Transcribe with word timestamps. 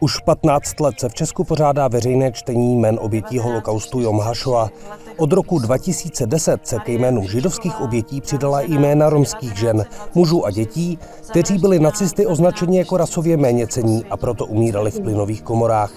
Už 0.00 0.18
15 0.18 0.80
let 0.80 1.00
se 1.00 1.08
v 1.08 1.14
Česku 1.14 1.44
pořádá 1.44 1.88
veřejné 1.88 2.32
čtení 2.32 2.76
jmen 2.76 2.98
obětí 3.00 3.38
holokaustu 3.38 4.00
Jom 4.00 4.20
Hašova. 4.20 4.68
Od 5.16 5.32
roku 5.32 5.58
2010 5.58 6.66
se 6.66 6.78
ke 6.78 6.92
jménu 6.92 7.28
židovských 7.28 7.80
obětí 7.80 8.20
přidala 8.20 8.60
i 8.60 8.72
jména 8.72 9.10
romských 9.10 9.56
žen, 9.56 9.84
mužů 10.14 10.46
a 10.46 10.50
dětí, 10.50 10.98
kteří 11.30 11.58
byli 11.58 11.78
nacisty 11.78 12.26
označeni 12.26 12.78
jako 12.78 12.96
rasově 12.96 13.36
méněcení 13.36 14.04
a 14.10 14.16
proto 14.16 14.46
umírali 14.46 14.90
v 14.90 15.00
plynových 15.00 15.42
komorách. 15.42 15.92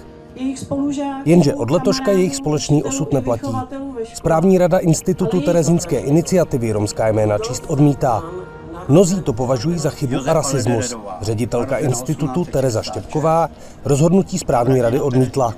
Jenže 1.25 1.55
od 1.55 1.71
letoška 1.71 2.11
jejich 2.11 2.35
společný 2.35 2.83
osud 2.83 3.13
neplatí. 3.13 3.55
Správní 4.13 4.57
rada 4.57 4.77
Institutu 4.77 5.41
Terezínské 5.41 5.99
iniciativy 5.99 6.71
romská 6.71 7.07
jména 7.07 7.37
číst 7.37 7.63
odmítá. 7.67 8.23
Mnozí 8.87 9.21
to 9.21 9.33
považují 9.33 9.77
za 9.77 9.89
chybu 9.89 10.15
a 10.27 10.33
rasismus. 10.33 10.95
Ředitelka 11.21 11.77
institutu 11.77 12.45
Tereza 12.45 12.81
Štěpková 12.81 13.49
rozhodnutí 13.85 14.39
správní 14.39 14.81
rady 14.81 15.01
odmítla. 15.01 15.53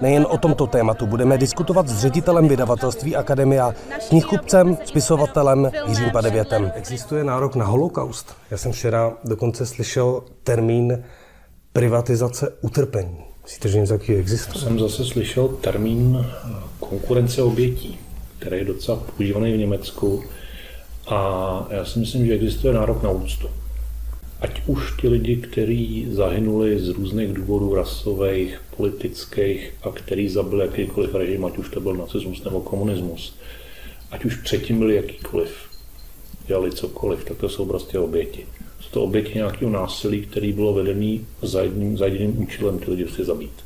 Nejen 0.00 0.26
o 0.30 0.38
tomto 0.38 0.66
tématu 0.66 1.06
budeme 1.06 1.38
diskutovat 1.38 1.88
s 1.88 1.98
ředitelem 2.00 2.48
vydavatelství 2.48 3.16
Akademia, 3.16 3.74
knihkupcem, 4.08 4.78
spisovatelem 4.84 5.70
Jiřím 5.86 6.10
Padevětem. 6.10 6.72
Existuje 6.74 7.24
nárok 7.24 7.56
na 7.56 7.64
holokaust. 7.64 8.34
Já 8.50 8.56
jsem 8.56 8.72
včera 8.72 9.12
dokonce 9.24 9.66
slyšel 9.66 10.22
termín 10.44 11.04
privatizace 11.72 12.52
utrpení. 12.60 13.16
Myslíte, 13.42 13.68
že 13.68 13.80
něco 13.80 13.98
takového 13.98 14.20
existuje? 14.20 14.64
Jsem 14.64 14.78
zase 14.78 15.04
slyšel 15.04 15.48
termín 15.48 16.26
konkurence 16.80 17.42
obětí, 17.42 17.98
který 18.38 18.58
je 18.58 18.64
docela 18.64 18.98
používaný 19.16 19.52
v 19.52 19.58
Německu 19.58 20.22
a 21.06 21.68
já 21.70 21.84
si 21.84 21.98
myslím, 21.98 22.26
že 22.26 22.34
existuje 22.34 22.74
nárok 22.74 23.02
na 23.02 23.10
úctu. 23.10 23.48
Ať 24.40 24.62
už 24.66 24.96
ti 25.00 25.08
lidi, 25.08 25.36
kteří 25.36 26.06
zahynuli 26.10 26.80
z 26.80 26.88
různých 26.88 27.32
důvodů 27.32 27.74
rasových, 27.74 28.60
politických 28.76 29.72
a 29.82 29.90
který 29.90 30.28
zabili 30.28 30.66
jakýkoliv 30.66 31.14
režim, 31.14 31.44
ať 31.44 31.58
už 31.58 31.70
to 31.70 31.80
byl 31.80 31.94
nacismus 31.94 32.44
nebo 32.44 32.60
komunismus, 32.60 33.36
ať 34.10 34.24
už 34.24 34.34
předtím 34.34 34.78
byli 34.78 34.94
jakýkoliv, 34.94 35.50
dělali 36.46 36.72
cokoliv, 36.72 37.24
tak 37.24 37.36
to 37.36 37.48
jsou 37.48 37.66
prostě 37.66 37.98
oběti. 37.98 38.46
Jsou 38.80 38.90
to 38.90 39.02
oběti 39.02 39.34
nějakého 39.34 39.70
násilí, 39.70 40.26
který 40.26 40.52
bylo 40.52 40.74
vedený 40.74 41.26
za 41.42 41.62
jedním, 41.62 41.98
za 41.98 42.06
jediným 42.06 42.42
účelem 42.42 42.78
ty 42.78 42.90
lidi 42.90 43.08
si 43.08 43.24
zabít. 43.24 43.65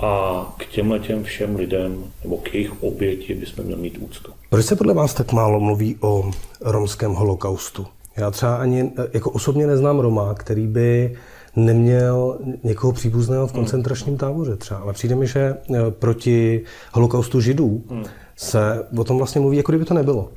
A 0.00 0.54
k 0.58 0.66
těmhle 0.66 0.98
těm 0.98 1.24
všem 1.24 1.56
lidem, 1.56 2.04
nebo 2.22 2.36
k 2.36 2.54
jejich 2.54 2.82
oběti 2.82 3.34
bychom 3.34 3.64
měli 3.64 3.80
mít 3.82 3.98
úctu. 3.98 4.32
Proč 4.50 4.66
se 4.66 4.76
podle 4.76 4.94
vás 4.94 5.14
tak 5.14 5.32
málo 5.32 5.60
mluví 5.60 5.96
o 6.00 6.30
romském 6.60 7.12
holokaustu? 7.12 7.86
Já 8.16 8.30
třeba 8.30 8.56
ani 8.56 8.92
jako 9.12 9.30
osobně 9.30 9.66
neznám 9.66 9.98
Roma, 9.98 10.34
který 10.34 10.66
by 10.66 11.16
neměl 11.56 12.38
někoho 12.62 12.92
příbuzného 12.92 13.46
v 13.46 13.52
koncentračním 13.52 14.16
táboře 14.16 14.56
třeba. 14.56 14.80
Ale 14.80 14.92
přijde 14.92 15.14
mi, 15.14 15.26
že 15.26 15.40
e, 15.40 15.56
proti 15.90 16.60
holokaustu 16.92 17.40
židů 17.40 17.84
se 18.36 18.84
o 18.98 19.04
tom 19.04 19.18
vlastně 19.18 19.40
mluví, 19.40 19.56
jako 19.56 19.72
kdyby 19.72 19.84
to 19.84 19.94
nebylo. 19.94 20.28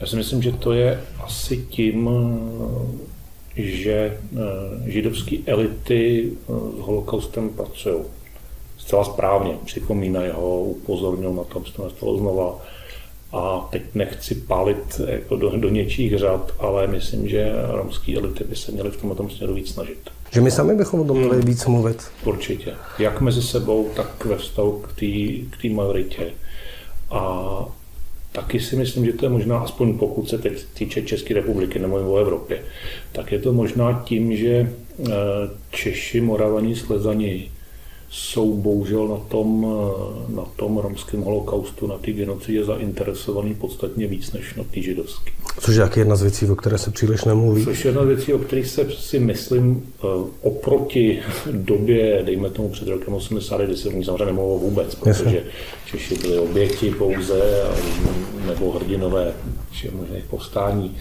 Já 0.00 0.06
si 0.06 0.16
myslím, 0.16 0.42
že 0.42 0.52
to 0.52 0.72
je 0.72 1.00
asi 1.24 1.56
tím, 1.56 2.10
že 3.56 3.92
e, 3.92 4.90
židovské 4.90 5.36
elity 5.46 6.32
s 6.48 6.80
holokaustem 6.80 7.48
pracují 7.48 7.96
zcela 8.86 9.04
správně. 9.04 9.58
Připomínají 9.64 10.30
ho, 10.34 10.60
upozorňují 10.60 11.36
na 11.36 11.44
to, 11.44 11.56
aby 11.56 11.70
to 11.70 11.84
nestalo 11.84 12.18
znova 12.18 12.58
a 13.32 13.68
teď 13.70 13.82
nechci 13.94 14.34
pálit 14.34 15.00
jako 15.06 15.36
do, 15.36 15.50
do 15.56 15.68
něčích 15.68 16.18
řad, 16.18 16.52
ale 16.58 16.86
myslím, 16.86 17.28
že 17.28 17.52
romské 17.68 18.16
elity 18.16 18.44
by 18.44 18.56
se 18.56 18.72
měly 18.72 18.90
v 18.90 18.96
tomto 18.96 19.28
směru 19.28 19.54
víc 19.54 19.72
snažit. 19.72 19.98
Že 20.32 20.40
my 20.40 20.50
sami 20.50 20.74
bychom 20.74 21.00
o 21.00 21.04
tom 21.04 21.18
měli 21.18 21.42
víc 21.42 21.66
mluvit? 21.66 22.04
Určitě. 22.24 22.74
Jak 22.98 23.20
mezi 23.20 23.42
sebou, 23.42 23.88
tak 23.96 24.24
ve 24.24 24.36
vztahu 24.36 24.82
k 25.50 25.62
té 25.62 25.68
majoritě. 25.68 26.26
A 27.10 27.42
taky 28.32 28.60
si 28.60 28.76
myslím, 28.76 29.06
že 29.06 29.12
to 29.12 29.24
je 29.24 29.28
možná, 29.28 29.58
aspoň 29.58 29.98
pokud 29.98 30.28
se 30.28 30.38
teď 30.38 30.64
týče 30.74 31.02
České 31.02 31.34
republiky, 31.34 31.78
nebo 31.78 31.96
o 31.96 32.18
Evropě, 32.18 32.62
tak 33.12 33.32
je 33.32 33.38
to 33.38 33.52
možná 33.52 34.02
tím, 34.04 34.36
že 34.36 34.50
eh, 34.50 35.12
Češi, 35.70 36.20
Moravaní, 36.20 36.76
Slezani 36.76 37.50
jsou 38.10 38.56
bohužel 38.56 39.08
na 39.08 39.16
tom, 39.16 39.66
na 40.28 40.44
tom 40.56 40.78
romském 40.78 41.22
holokaustu, 41.22 41.86
na 41.86 41.98
té 41.98 42.12
genocidě 42.12 42.64
zainteresovaný 42.64 43.54
podstatně 43.54 44.06
víc 44.06 44.32
než 44.32 44.54
na 44.54 44.64
té 44.64 44.80
židovské. 44.80 45.30
Což 45.60 45.74
je 45.74 45.80
jak 45.80 45.96
jedna 45.96 46.16
z 46.16 46.22
věcí, 46.22 46.46
o 46.46 46.56
které 46.56 46.78
se 46.78 46.90
příliš 46.90 47.24
nemluví. 47.24 47.64
Což 47.64 47.84
je 47.84 47.88
jedna 47.88 48.04
z 48.04 48.06
věcí, 48.06 48.32
o 48.32 48.38
kterých 48.38 48.66
se 48.66 48.86
si 48.90 49.18
myslím 49.18 49.92
eh, 49.98 50.06
oproti 50.42 51.18
době, 51.52 52.22
dejme 52.26 52.50
tomu 52.50 52.68
před 52.68 52.88
rokem 52.88 53.14
80, 53.14 53.60
kdy 53.60 53.76
se 53.76 53.88
o 53.88 53.92
ní 53.92 54.04
samozřejmě 54.04 54.24
nemluvilo 54.24 54.58
vůbec, 54.58 54.94
protože 54.94 55.24
Jasně. 55.24 55.42
Češi 55.86 56.14
byli 56.14 56.38
oběti 56.38 56.90
pouze 56.90 57.62
nebo 58.46 58.72
hrdinové 58.72 59.32
možných 59.92 60.24
povstání, 60.24 60.96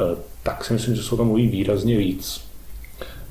eh, 0.00 0.16
tak 0.42 0.64
si 0.64 0.72
myslím, 0.72 0.96
že 0.96 1.02
se 1.02 1.14
o 1.14 1.16
tom 1.16 1.26
mluví 1.26 1.48
výrazně 1.48 1.96
víc 1.96 2.47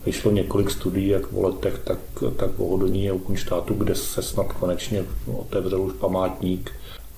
vyšlo 0.08 0.32
několik 0.32 0.72
studií, 0.72 1.08
jak 1.08 1.34
o 1.34 1.42
letech, 1.42 1.80
tak, 1.84 2.00
tak 2.36 2.60
o 2.60 2.66
Hodoní 2.68 3.10
a 3.10 3.18
Kunštátu, 3.26 3.74
kde 3.74 3.96
se 3.96 4.22
snad 4.22 4.54
konečně 4.54 5.04
otevřel 5.38 5.82
už 5.82 5.94
památník. 5.94 6.72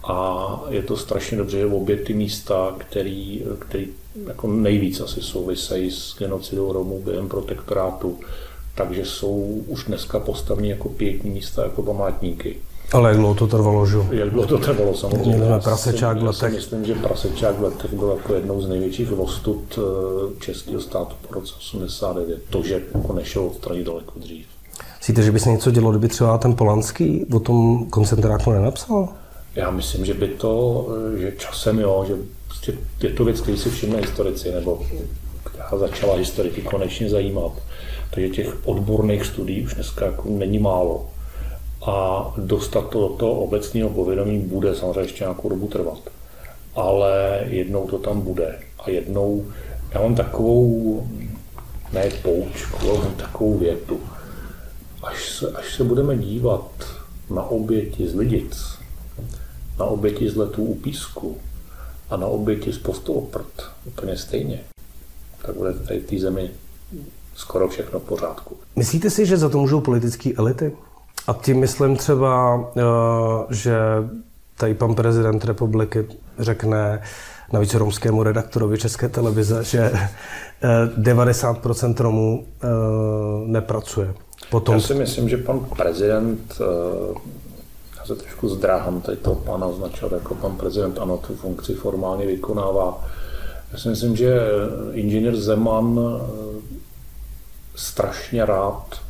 A 0.03 0.61
je 0.69 0.83
to 0.83 0.97
strašně 0.97 1.37
dobře, 1.37 1.59
že 1.59 1.65
obě 1.65 1.97
ty 1.97 2.13
místa, 2.13 2.75
který, 2.77 3.43
který 3.59 3.87
jako 4.27 4.47
nejvíc 4.47 4.99
asi 4.99 5.21
souvisejí 5.21 5.91
s 5.91 6.15
genocidou 6.19 6.73
Romů 6.73 7.01
během 7.05 7.29
protektorátu, 7.29 8.19
takže 8.75 9.05
jsou 9.05 9.63
už 9.67 9.83
dneska 9.83 10.19
postavní 10.19 10.69
jako 10.69 10.89
pětní 10.89 11.29
místa, 11.29 11.63
jako 11.63 11.83
památníky. 11.83 12.57
Ale 12.91 13.09
jak 13.09 13.17
dlouho 13.17 13.35
to 13.35 13.47
trvalo, 13.47 13.85
že? 13.85 13.97
Jak 14.11 14.29
dlouho 14.29 14.47
to 14.47 14.57
trvalo, 14.57 14.95
samozřejmě. 14.95 15.35
Měli 15.35 15.61
prasečák 15.61 16.17
v 16.17 16.23
letech. 16.23 16.53
myslím, 16.53 16.85
že 16.85 16.95
prasečák 16.95 17.59
v 17.59 17.63
letech 17.63 17.93
byl 17.93 18.09
jako 18.17 18.33
jednou 18.33 18.61
z 18.61 18.69
největších 18.69 19.11
vostud 19.11 19.79
eh, 19.79 20.41
českého 20.41 20.81
státu 20.81 21.15
po 21.27 21.33
roce 21.33 21.53
89. 21.57 22.39
To, 22.49 22.63
že 22.63 22.81
jako 22.93 23.13
nešel 23.13 23.43
odstranit 23.43 23.83
daleko 23.83 24.19
dřív. 24.19 24.45
Myslíte, 24.97 25.21
že 25.21 25.31
by 25.31 25.39
se 25.39 25.49
něco 25.49 25.71
dělo, 25.71 25.91
kdyby 25.91 26.07
třeba 26.07 26.37
ten 26.37 26.55
Polanský 26.55 27.25
o 27.33 27.39
tom 27.39 27.85
koncentráku 27.89 28.51
nenapsal? 28.51 29.09
Já 29.55 29.71
myslím, 29.71 30.05
že 30.05 30.13
by 30.13 30.27
to, 30.27 30.87
eh, 31.15 31.19
že 31.19 31.33
časem 31.37 31.79
jo, 31.79 32.05
že 32.07 32.13
prostě 32.47 32.73
je 33.01 33.09
to 33.09 33.25
věc, 33.25 33.41
který 33.41 33.57
si 33.57 33.69
všimne 33.69 33.97
historici, 33.97 34.51
nebo 34.51 34.81
která 35.43 35.69
začala 35.77 36.15
historiky 36.15 36.61
konečně 36.61 37.09
zajímat. 37.09 37.51
Takže 38.13 38.29
těch 38.29 38.67
odborných 38.67 39.25
studií 39.25 39.61
už 39.61 39.73
dneska 39.73 40.05
jako 40.05 40.23
není 40.29 40.59
málo 40.59 41.05
a 41.81 42.33
dostat 42.37 42.89
to 42.89 43.07
do 43.07 43.09
toho 43.15 43.31
obecního 43.31 43.89
povědomí 43.89 44.39
bude 44.39 44.75
samozřejmě 44.75 45.01
ještě 45.01 45.23
nějakou 45.23 45.49
dobu 45.49 45.67
trvat. 45.67 45.99
Ale 46.75 47.43
jednou 47.45 47.87
to 47.87 47.97
tam 47.97 48.21
bude. 48.21 48.59
A 48.79 48.89
jednou, 48.89 49.45
já 49.93 50.01
mám 50.01 50.15
takovou, 50.15 51.07
ne 51.93 52.09
poučku, 52.23 52.89
ale 52.89 53.11
takovou 53.17 53.57
větu. 53.57 53.99
Až 55.03 55.29
se, 55.29 55.51
až 55.51 55.75
se 55.75 55.83
budeme 55.83 56.17
dívat 56.17 56.71
na 57.29 57.43
oběti 57.43 58.07
z 58.07 58.15
Lidic, 58.15 58.79
na 59.79 59.85
oběti 59.85 60.29
z 60.29 60.35
letů 60.35 60.63
u 60.63 60.75
písku 60.75 61.37
a 62.09 62.17
na 62.17 62.27
oběti 62.27 62.73
z 62.73 62.77
postooprt 62.77 63.63
úplně 63.85 64.17
stejně, 64.17 64.59
tak 65.45 65.55
bude 65.55 65.73
tady 65.73 65.99
v 65.99 66.05
té 66.05 66.19
zemi 66.19 66.49
skoro 67.35 67.67
všechno 67.67 67.99
v 67.99 68.03
pořádku. 68.03 68.57
Myslíte 68.75 69.09
si, 69.09 69.25
že 69.25 69.37
za 69.37 69.49
to 69.49 69.57
můžou 69.57 69.81
politické 69.81 70.33
elity? 70.37 70.71
A 71.27 71.33
tím 71.33 71.59
myslím 71.59 71.95
třeba, 71.95 72.63
eh, 72.77 72.81
že 73.49 73.77
tady 74.57 74.73
pan 74.73 74.95
prezident 74.95 75.45
republiky 75.45 76.07
řekne 76.39 77.01
navíc 77.53 77.73
romskému 77.73 78.23
redaktorovi 78.23 78.77
České 78.77 79.09
televize, 79.09 79.63
že 79.63 79.91
90% 80.97 81.95
eh, 81.99 82.03
Romů 82.03 82.45
eh, 82.45 82.67
nepracuje. 83.45 84.13
Potom... 84.49 84.75
Já 84.75 84.81
si 84.81 84.93
myslím, 84.93 85.29
že 85.29 85.37
pan 85.37 85.59
prezident, 85.59 86.61
já 87.97 88.05
se 88.05 88.15
trošku 88.15 88.49
zdráhám 88.49 89.01
tady 89.01 89.17
toho 89.17 89.35
pana 89.35 89.67
označovat 89.67 90.11
jako 90.11 90.35
pan 90.35 90.55
prezident, 90.57 90.99
ano, 90.99 91.17
tu 91.17 91.35
funkci 91.35 91.73
formálně 91.73 92.25
vykonává. 92.25 93.05
Já 93.71 93.79
si 93.79 93.89
myslím, 93.89 94.15
že 94.15 94.39
inženýr 94.93 95.35
Zeman 95.35 95.99
strašně 97.75 98.45
rád 98.45 99.01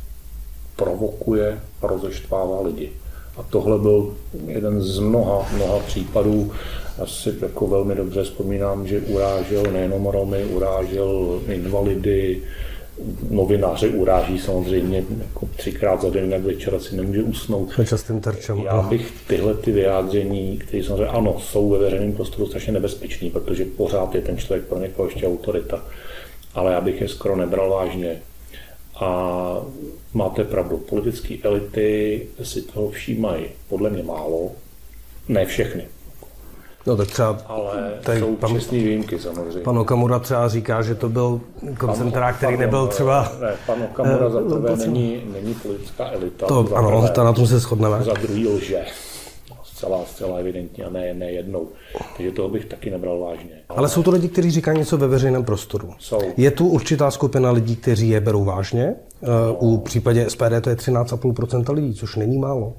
provokuje 0.80 1.60
a 1.82 1.86
rozeštvává 1.86 2.60
lidi. 2.60 2.92
A 3.36 3.42
tohle 3.42 3.78
byl 3.78 4.16
jeden 4.46 4.80
z 4.80 4.98
mnoha, 4.98 5.48
mnoha 5.54 5.78
případů. 5.78 6.52
Já 6.98 7.06
si 7.06 7.32
jako 7.42 7.66
velmi 7.66 7.94
dobře 7.94 8.22
vzpomínám, 8.22 8.86
že 8.86 9.00
urážel 9.00 9.62
nejenom 9.72 10.06
Romy, 10.06 10.44
urážel 10.44 11.40
invalidy, 11.48 12.42
novináři 13.30 13.88
uráží 13.88 14.38
samozřejmě 14.38 15.04
jako 15.18 15.48
třikrát 15.56 16.02
za 16.02 16.10
den, 16.10 16.32
jak 16.32 16.42
večer 16.42 16.78
si 16.78 16.96
nemůže 16.96 17.22
usnout. 17.22 17.70
Častým 17.84 18.20
terčem. 18.20 18.58
Já 18.58 18.82
bych 18.82 19.12
tyhle 19.26 19.54
ty 19.54 19.72
vyjádření, 19.72 20.58
které 20.58 20.82
samozřejmě 20.84 21.06
ano, 21.06 21.36
jsou 21.40 21.70
ve 21.70 21.78
veřejném 21.78 22.12
prostoru 22.12 22.46
strašně 22.46 22.72
nebezpečný, 22.72 23.30
protože 23.30 23.64
pořád 23.64 24.14
je 24.14 24.20
ten 24.20 24.38
člověk 24.38 24.64
pro 24.64 24.78
někoho 24.78 25.08
ještě 25.08 25.26
autorita, 25.26 25.84
ale 26.54 26.72
já 26.72 26.80
bych 26.80 27.00
je 27.00 27.08
skoro 27.08 27.36
nebral 27.36 27.70
vážně 27.70 28.20
A 29.00 29.56
máte 30.14 30.44
pravdu, 30.44 30.76
politické 30.76 31.34
elity 31.42 32.26
si 32.42 32.62
toho 32.62 32.90
všímají 32.90 33.44
podle 33.68 33.90
mě 33.90 34.02
málo, 34.02 34.50
ne 35.28 35.46
všechny. 35.46 35.88
No 36.86 36.96
tak 36.96 37.08
třeba 37.08 37.38
ale 37.46 37.92
tady 38.02 38.20
jsou 38.20 38.36
pan, 38.36 38.58
výjimky 38.70 39.18
samozřejmě. 39.18 39.60
Pan 39.60 39.78
Okamura 39.78 40.18
třeba 40.18 40.48
říká, 40.48 40.82
že 40.82 40.94
to 40.94 41.08
byl 41.08 41.40
koncentrák, 41.78 42.36
který 42.36 42.52
pan, 42.52 42.60
nebyl 42.60 42.86
třeba... 42.86 43.32
Ne, 43.40 43.52
pan 43.66 43.82
Okamura 43.82 44.30
za 44.30 44.40
prvé 44.40 44.76
není, 44.76 45.22
není 45.32 45.54
politická 45.54 46.10
elita. 46.10 46.46
To, 46.46 46.68
ano, 46.74 47.00
prvé, 47.00 47.10
to 47.10 47.24
na 47.24 47.32
tom 47.32 47.46
se 47.46 47.58
shodneme. 47.58 48.02
Za 48.02 48.12
druhý 48.12 48.48
lže. 48.48 48.84
Zcela, 49.80 50.04
zcela 50.04 50.38
evidentně 50.38 50.84
a 50.84 50.90
ne, 50.90 51.14
ne 51.14 51.30
jednou. 51.30 51.68
Takže 52.16 52.32
toho 52.32 52.48
bych 52.48 52.64
taky 52.64 52.90
nebral 52.90 53.20
vážně. 53.20 53.50
Ale... 53.68 53.78
ale 53.78 53.88
jsou 53.88 54.02
to 54.02 54.10
lidi, 54.10 54.28
kteří 54.28 54.50
říkají 54.50 54.78
něco 54.78 54.96
ve 54.96 55.08
veřejném 55.08 55.44
prostoru. 55.44 55.90
Jsou. 55.98 56.18
Je 56.36 56.50
tu 56.50 56.68
určitá 56.68 57.10
skupina 57.10 57.50
lidí, 57.50 57.76
kteří 57.76 58.08
je 58.08 58.20
berou 58.20 58.44
vážně. 58.44 58.94
No. 59.22 59.54
U 59.54 59.78
případě 59.78 60.30
SPD 60.30 60.60
to 60.60 60.70
je 60.70 60.76
13,5% 60.76 61.74
lidí, 61.74 61.94
což 61.94 62.16
není 62.16 62.38
málo. 62.38 62.72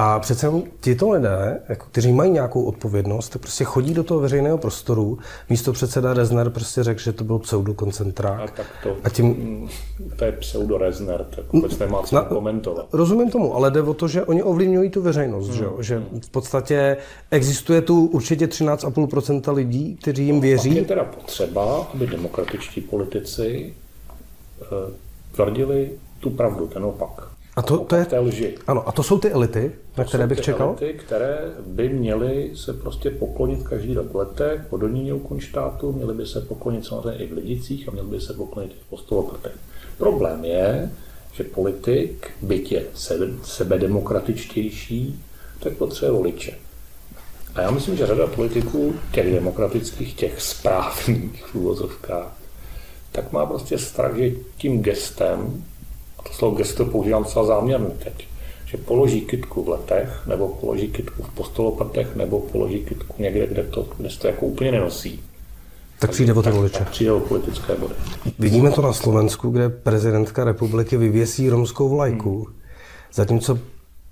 A 0.00 0.18
přece 0.18 0.52
tito 0.80 1.10
lidé, 1.10 1.60
jako, 1.68 1.86
kteří 1.86 2.12
mají 2.12 2.30
nějakou 2.30 2.64
odpovědnost, 2.64 3.28
tak 3.28 3.42
prostě 3.42 3.64
chodí 3.64 3.94
do 3.94 4.04
toho 4.04 4.20
veřejného 4.20 4.58
prostoru. 4.58 5.18
Místo 5.50 5.72
předseda 5.72 6.14
Rezner 6.14 6.50
prostě 6.50 6.82
řekl, 6.82 7.00
že 7.00 7.12
to 7.12 7.24
byl 7.24 7.38
pseudokoncentrák. 7.38 8.40
A 8.40 8.46
tak 8.46 8.66
to, 8.82 8.96
a 9.04 9.08
tím, 9.08 9.26
mm, 9.26 9.68
to 10.16 10.24
je 10.24 10.32
pseudo-Rezner, 10.32 11.24
tak 11.36 11.52
vůbec 11.52 11.78
nemá 11.78 12.02
co 12.02 12.16
na, 12.16 12.22
komentovat. 12.22 12.86
Rozumím 12.92 13.30
tomu, 13.30 13.54
ale 13.54 13.70
jde 13.70 13.82
o 13.82 13.94
to, 13.94 14.08
že 14.08 14.24
oni 14.24 14.42
ovlivňují 14.42 14.90
tu 14.90 15.02
veřejnost, 15.02 15.48
hmm. 15.48 15.56
že, 15.56 15.66
že 15.80 16.02
v 16.26 16.30
podstatě 16.30 16.96
existuje 17.30 17.82
tu 17.82 18.06
určitě 18.06 18.46
13,5% 18.46 19.54
lidí, 19.54 19.96
kteří 19.96 20.26
jim 20.26 20.40
věří. 20.40 20.70
No, 20.70 20.76
je 20.76 20.84
teda 20.84 21.04
potřeba, 21.04 21.88
aby 21.94 22.06
demokratičtí 22.06 22.80
politici 22.80 23.74
uh, 24.60 24.66
tvrdili 25.34 25.90
tu 26.20 26.30
pravdu, 26.30 26.66
ten 26.66 26.84
opak. 26.84 27.37
A 27.58 27.62
to, 27.62 27.78
to 27.78 27.96
je, 27.96 28.04
té 28.04 28.18
lži. 28.18 28.54
Ano, 28.66 28.88
a 28.88 28.92
to 28.92 29.02
jsou 29.02 29.18
ty 29.18 29.30
elity, 29.30 29.72
na 29.96 30.04
to 30.04 30.08
které 30.08 30.26
bych 30.26 30.40
čekal? 30.40 30.68
elity, 30.68 30.98
které 30.98 31.38
by 31.66 31.88
měly 31.88 32.50
se 32.54 32.72
prostě 32.72 33.10
poklonit 33.10 33.62
každý 33.62 33.94
rok 33.94 34.12
v 34.12 34.16
letech 34.16 34.60
pod 34.70 34.76
Doníněu 34.76 35.18
Kunštátu, 35.18 35.92
měly 35.92 36.14
by 36.14 36.26
se 36.26 36.40
poklonit 36.40 36.86
samozřejmě 36.86 37.24
i 37.24 37.26
v 37.26 37.32
Lidicích 37.32 37.88
a 37.88 37.90
měly 37.90 38.08
by 38.08 38.20
se 38.20 38.32
poklonit 38.32 38.72
i 38.72 38.74
v 38.86 38.90
Postoloprtech. 38.90 39.52
Problém 39.98 40.44
je, 40.44 40.90
že 41.32 41.44
politik, 41.44 42.30
byť 42.42 42.72
je 42.72 42.84
sebedemokratičtější, 43.42 45.24
tak 45.60 45.72
potřebuje 45.72 46.12
voliče. 46.12 46.52
A 47.54 47.60
já 47.60 47.70
myslím, 47.70 47.96
že 47.96 48.06
řada 48.06 48.26
politiků, 48.26 48.94
těch 49.12 49.32
demokratických, 49.32 50.14
těch 50.14 50.40
správných 50.42 51.44
v 51.44 51.54
úvozovkách, 51.54 52.36
tak 53.12 53.32
má 53.32 53.46
prostě 53.46 53.78
strach, 53.78 54.16
že 54.16 54.30
tím 54.56 54.82
gestem 54.82 55.64
slovo 56.38 56.56
gesto 56.56 56.84
používám 56.84 57.24
celá 57.24 57.46
záměrně 57.46 57.90
teď, 58.04 58.28
že 58.66 58.76
položí 58.76 59.20
kytku 59.20 59.64
v 59.64 59.68
letech, 59.68 60.26
nebo 60.26 60.48
položí 60.48 60.88
kytku 60.88 61.22
v 61.22 61.30
postolopatech, 61.34 62.16
nebo 62.16 62.40
položí 62.40 62.84
kytku 62.84 63.22
někde, 63.22 63.46
kde 63.46 63.62
to, 63.62 63.88
kde 63.96 64.08
to 64.08 64.26
jako 64.26 64.46
úplně 64.46 64.72
nenosí. 64.72 65.20
Tak 65.98 66.10
přijde 66.10 66.32
o 66.32 66.42
ty 66.42 66.50
voliče. 66.50 66.84
Přijde 66.90 67.12
o 67.12 67.20
politické 67.20 67.74
body. 67.74 67.94
Vidíme 68.38 68.70
to 68.70 68.82
na 68.82 68.92
Slovensku, 68.92 69.50
kde 69.50 69.68
prezidentka 69.68 70.44
republiky 70.44 70.96
vyvěsí 70.96 71.50
romskou 71.50 71.88
vlajku, 71.88 72.44
hmm. 72.44 72.54
zatímco 73.12 73.58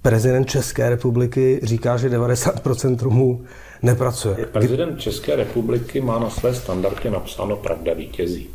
prezident 0.02 0.44
České 0.44 0.90
republiky 0.90 1.60
říká, 1.62 1.96
že 1.96 2.08
90% 2.08 3.02
Romů 3.02 3.44
nepracuje. 3.82 4.36
Prezident 4.52 5.00
České 5.00 5.36
republiky 5.36 6.00
má 6.00 6.18
na 6.18 6.30
své 6.30 6.54
standardě 6.54 7.10
napsáno 7.10 7.56
pravda 7.56 7.94
vítězí. 7.94 8.48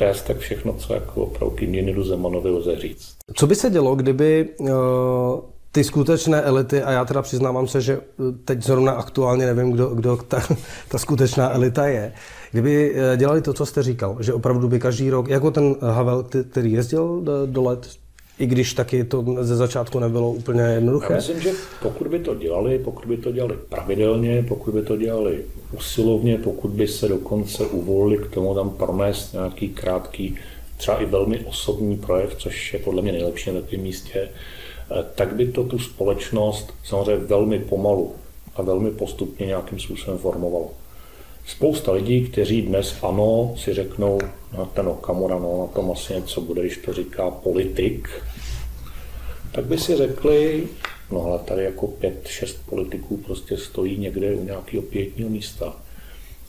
Je 0.00 0.14
tak 0.26 0.38
všechno, 0.38 0.72
co 0.72 0.94
jako 0.94 1.22
opravdu 1.22 1.56
k 1.56 2.04
Zemanovi 2.04 2.50
lze 2.50 2.76
říct. 2.76 3.14
Co 3.34 3.46
by 3.46 3.54
se 3.54 3.70
dělo, 3.70 3.94
kdyby 3.94 4.48
uh, 4.58 4.68
ty 5.72 5.84
skutečné 5.84 6.42
elity, 6.42 6.82
a 6.82 6.90
já 6.90 7.04
teda 7.04 7.22
přiznávám 7.22 7.68
se, 7.68 7.80
že 7.80 7.92
eh, 7.94 8.32
teď 8.44 8.62
zrovna 8.62 8.92
aktuálně 8.92 9.46
nevím, 9.46 9.72
kdo, 9.72 9.88
kdo 9.88 10.16
ta, 10.16 10.42
ta 10.88 10.98
skutečná 10.98 11.54
elita 11.54 11.86
je, 11.86 12.12
kdyby 12.50 12.94
eh, 12.94 13.16
dělali 13.16 13.42
to, 13.42 13.52
co 13.52 13.66
jste 13.66 13.82
říkal, 13.82 14.16
že 14.20 14.32
opravdu 14.32 14.68
by 14.68 14.80
každý 14.80 15.10
rok, 15.10 15.28
jako 15.28 15.50
ten 15.50 15.76
Havel, 15.80 16.26
který 16.50 16.72
jezdil 16.72 17.22
do 17.46 17.62
let, 17.62 17.88
i 18.40 18.46
když 18.46 18.74
taky 18.74 19.04
to 19.04 19.24
ze 19.40 19.56
začátku 19.56 19.98
nebylo 19.98 20.32
úplně 20.32 20.62
jednoduché. 20.62 21.12
Já 21.12 21.16
myslím, 21.16 21.40
že 21.40 21.52
pokud 21.82 22.06
by 22.06 22.18
to 22.18 22.34
dělali, 22.34 22.78
pokud 22.78 23.04
by 23.04 23.16
to 23.16 23.32
dělali 23.32 23.56
pravidelně, 23.68 24.44
pokud 24.48 24.74
by 24.74 24.82
to 24.82 24.96
dělali 24.96 25.44
usilovně, 25.72 26.38
pokud 26.38 26.70
by 26.70 26.88
se 26.88 27.08
dokonce 27.08 27.66
uvolili 27.66 28.18
k 28.18 28.30
tomu 28.30 28.54
tam 28.54 28.70
pronést 28.70 29.32
nějaký 29.32 29.68
krátký, 29.68 30.36
třeba 30.76 31.02
i 31.02 31.06
velmi 31.06 31.38
osobní 31.38 31.96
projev, 31.96 32.34
což 32.34 32.72
je 32.72 32.78
podle 32.78 33.02
mě 33.02 33.12
nejlepší 33.12 33.50
na 33.50 33.60
takovém 33.60 33.80
místě, 33.80 34.20
eh, 34.20 35.04
tak 35.14 35.34
by 35.34 35.46
to 35.46 35.64
tu 35.64 35.78
společnost 35.78 36.74
samozřejmě 36.84 37.26
velmi 37.26 37.58
pomalu 37.58 38.14
a 38.56 38.62
velmi 38.62 38.90
postupně 38.90 39.46
nějakým 39.46 39.78
způsobem 39.78 40.18
formovalo. 40.18 40.70
Spousta 41.46 41.92
lidí, 41.92 42.28
kteří 42.28 42.62
dnes 42.62 42.96
ano, 43.02 43.54
si 43.56 43.74
řeknou, 43.74 44.18
no 44.58 44.66
ten 44.66 44.88
Okamura, 44.88 45.38
no 45.38 45.60
na 45.60 45.66
tom 45.74 45.90
asi 45.92 46.14
něco 46.14 46.40
bude, 46.40 46.62
když 46.62 46.76
to 46.76 46.92
říká 46.92 47.30
politik, 47.30 48.08
tak 49.52 49.64
by 49.64 49.78
si 49.78 49.96
řekli, 49.96 50.68
no 51.10 51.24
ale 51.24 51.38
tady 51.38 51.64
jako 51.64 51.86
pět, 51.86 52.26
šest 52.26 52.58
politiků 52.66 53.16
prostě 53.16 53.56
stojí 53.56 53.98
někde 53.98 54.34
u 54.34 54.44
nějakého 54.44 54.82
pětního 54.82 55.30
místa 55.30 55.76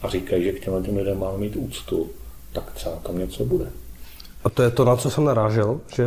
a 0.01 0.09
říkají, 0.09 0.43
že 0.43 0.51
k 0.51 0.63
těm 0.63 0.97
lidem 0.97 1.19
máme 1.19 1.37
mít 1.37 1.55
úctu, 1.55 2.09
tak 2.53 2.71
třeba 2.71 2.95
tam 2.95 3.19
něco 3.19 3.45
bude. 3.45 3.65
A 4.43 4.49
to 4.49 4.63
je 4.63 4.71
to, 4.71 4.85
na 4.85 4.95
co 4.95 5.09
jsem 5.09 5.23
narážel, 5.23 5.79
že 5.95 6.05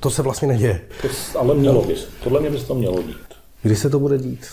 to 0.00 0.10
se 0.10 0.22
vlastně 0.22 0.48
neděje. 0.48 0.80
To, 1.02 1.38
ale 1.38 1.54
mělo 1.54 1.84
by 1.84 1.96
se. 1.96 2.06
Podle 2.24 2.40
mě 2.40 2.50
by 2.50 2.58
se 2.58 2.66
to 2.66 2.74
mělo 2.74 3.02
dít. 3.02 3.16
Kdy 3.62 3.76
se 3.76 3.90
to 3.90 3.98
bude 3.98 4.18
dít? 4.18 4.46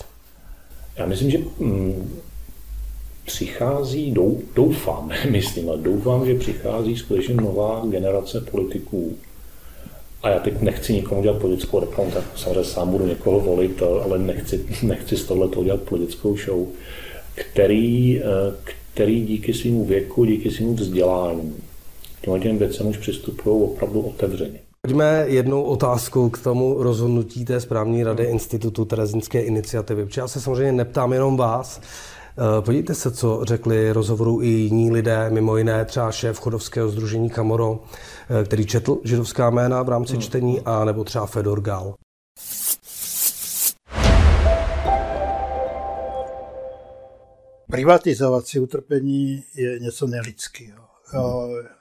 Já 0.96 1.06
myslím, 1.06 1.30
že 1.30 1.38
mm, 1.58 2.20
přichází, 3.32 4.14
doufám, 4.54 5.10
myslím, 5.30 5.68
ale 5.68 5.78
doufám, 5.78 6.26
že 6.26 6.34
přichází 6.34 6.96
skutečně 6.96 7.34
nová 7.34 7.82
generace 7.90 8.40
politiků. 8.40 9.16
A 10.22 10.28
já 10.28 10.38
teď 10.38 10.60
nechci 10.60 10.92
nikomu 10.92 11.22
dělat 11.22 11.38
politickou 11.38 11.80
reklamu, 11.80 12.10
tak 12.10 12.24
samozřejmě 12.36 12.64
sám 12.64 12.90
budu 12.90 13.06
někoho 13.06 13.40
volit, 13.40 13.82
ale 14.04 14.18
nechci, 14.18 14.66
nechci 14.82 15.16
z 15.16 15.24
tohle 15.24 15.64
dělat 15.64 15.80
politickou 15.80 16.36
show, 16.36 16.66
který, 17.34 18.20
eh, 18.20 18.24
který 18.94 19.24
díky 19.24 19.54
svým 19.54 19.84
věku, 19.84 20.24
díky 20.24 20.50
svým 20.50 20.76
vzdělání 20.76 21.54
k 22.22 22.42
těm 22.42 22.58
věcem 22.58 22.86
už 22.86 22.96
přistupují 22.96 23.62
opravdu 23.62 24.00
otevřeně. 24.00 24.60
Pojďme 24.82 25.24
jednou 25.26 25.62
otázku 25.62 26.30
k 26.30 26.38
tomu 26.38 26.82
rozhodnutí 26.82 27.44
té 27.44 27.60
správní 27.60 28.04
rady 28.04 28.24
Institutu 28.24 28.84
Terezinské 28.84 29.42
iniciativy. 29.42 30.04
Protože 30.06 30.20
já 30.20 30.28
se 30.28 30.40
samozřejmě 30.40 30.72
neptám 30.72 31.12
jenom 31.12 31.36
vás, 31.36 31.80
podívejte 32.60 32.94
se, 32.94 33.10
co 33.10 33.44
řekli 33.44 33.92
rozhovoru 33.92 34.42
i 34.42 34.46
jiní 34.46 34.90
lidé, 34.90 35.30
mimo 35.30 35.56
jiné 35.56 35.84
třeba 35.84 36.12
šéf 36.12 36.40
chodovského 36.40 36.88
združení 36.88 37.30
Kamoro, 37.30 37.78
eh, 38.40 38.44
který 38.44 38.66
četl 38.66 38.98
židovská 39.04 39.50
jména 39.50 39.82
v 39.82 39.88
rámci 39.88 40.12
hmm. 40.12 40.22
čtení, 40.22 40.60
a 40.60 40.84
nebo 40.84 41.04
třeba 41.04 41.26
Fedor 41.26 41.60
Gál. 41.60 41.94
Privatizovat 47.70 48.46
si 48.46 48.60
utrpení 48.60 49.44
je 49.54 49.78
něco 49.78 50.06
nelidského. 50.06 50.84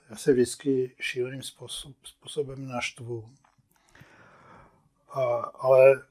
Já 0.10 0.16
se 0.16 0.34
vždycky 0.34 0.92
šíleným 1.00 1.44
způsob, 1.44 1.94
způsobem 2.04 2.68
naštvu. 2.68 3.30
A, 5.10 5.22
ale 5.60 6.02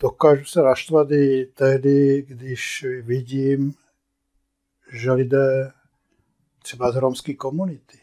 dokážu 0.00 0.44
se 0.44 0.62
naštvat 0.62 1.10
i 1.10 1.46
tehdy, 1.54 2.22
když 2.22 2.86
vidím, 3.02 3.74
že 4.92 5.12
lidé 5.12 5.72
třeba 6.62 6.92
z 6.92 6.96
romské 6.96 7.34
komunity 7.34 7.98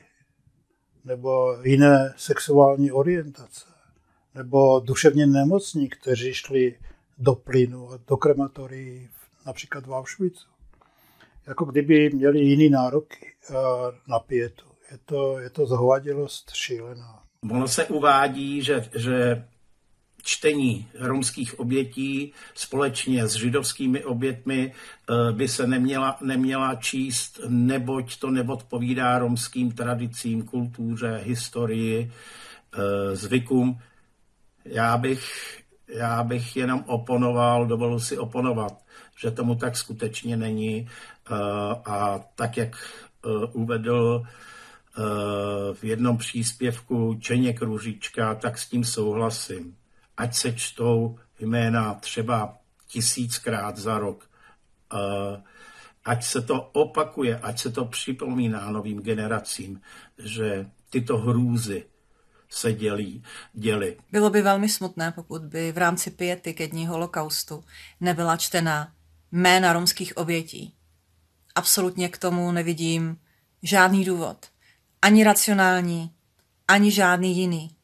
nebo 1.06 1.58
jiné 1.64 2.14
sexuální 2.18 2.92
orientace 2.92 3.66
nebo 4.36 4.80
duševně 4.80 5.28
nemocní, 5.28 5.90
kteří 5.90 6.34
šli 6.34 6.76
do 7.18 7.36
plynu 7.36 7.90
do 8.08 8.18
krematorií 8.18 9.10
například 9.46 9.86
v 9.86 9.92
Auschwitzu. 9.92 10.48
Jako 11.48 11.66
kdyby 11.66 12.10
měli 12.10 12.40
jiný 12.40 12.70
nároky 12.70 13.34
eh, 13.50 13.54
na 14.08 14.20
pětu. 14.20 14.66
Je 14.92 14.98
to, 15.06 15.40
je 15.40 15.50
to 15.50 15.66
zhovadilost 15.66 16.52
šílená. 16.54 17.24
Ono 17.52 17.68
se 17.68 17.86
uvádí, 17.86 18.62
že, 18.62 18.90
že 18.96 19.46
čtení 20.26 20.88
romských 21.00 21.60
obětí 21.60 22.34
společně 22.56 23.28
s 23.28 23.34
židovskými 23.34 24.04
obětmi 24.06 24.74
eh, 24.74 25.32
by 25.32 25.48
se 25.48 25.68
neměla, 25.68 26.18
neměla 26.22 26.76
číst, 26.76 27.40
neboť 27.48 28.20
to 28.20 28.32
neodpovídá 28.32 29.20
romským 29.20 29.72
tradicím, 29.72 30.44
kultuře, 30.44 31.22
historii, 31.24 32.12
eh, 32.74 33.16
zvykům. 33.16 33.80
Já 34.66 34.98
bych, 34.98 35.24
já 35.88 36.24
bych 36.24 36.56
jenom 36.56 36.84
oponoval, 36.88 37.66
dovolil 37.66 38.00
si 38.00 38.18
oponovat, 38.18 38.74
že 39.20 39.32
tomu 39.32 39.56
tak 39.56 39.78
skutečně 39.78 40.38
není. 40.38 40.90
Eh, 40.90 41.34
a 41.86 42.20
tak, 42.36 42.58
jak 42.58 42.76
uvedl 43.54 44.24
v 45.74 45.84
jednom 45.84 46.18
příspěvku 46.18 47.18
Čeněk 47.22 47.62
Růžička, 47.62 48.36
tak 48.36 48.58
s 48.58 48.70
tím 48.70 48.84
souhlasím. 48.84 49.76
Ať 50.18 50.36
se 50.36 50.54
čtou 50.54 51.20
jména 51.40 51.94
třeba 51.94 52.58
tisíckrát 52.88 53.78
za 53.78 54.00
rok, 54.00 54.30
ať 56.06 56.26
se 56.26 56.42
to 56.42 56.62
opakuje, 56.62 57.40
ať 57.40 57.60
se 57.60 57.72
to 57.72 57.86
připomíná 57.86 58.72
novým 58.72 59.02
generacím, 59.02 59.82
že 60.18 60.70
tyto 60.90 61.18
hrůzy 61.18 61.86
se 62.50 62.74
dělí, 62.74 63.24
děli. 63.54 63.98
Bylo 64.12 64.30
by 64.30 64.42
velmi 64.42 64.70
smutné, 64.70 65.12
pokud 65.12 65.42
by 65.42 65.72
v 65.72 65.78
rámci 65.78 66.12
piety 66.12 66.54
ke 66.54 66.68
dní 66.68 66.88
holokaustu 66.88 67.64
nebyla 68.02 68.38
čtena 68.38 68.94
jména 69.32 69.74
romských 69.74 70.18
obětí. 70.18 70.74
Absolutně 71.56 72.10
k 72.10 72.18
tomu 72.18 72.52
nevidím 72.52 73.18
žádný 73.64 74.06
důvod. 74.06 74.46
Ani 75.02 75.24
racionální, 75.24 76.12
ani 76.68 76.92
žádný 76.92 77.38
jiný. 77.38 77.76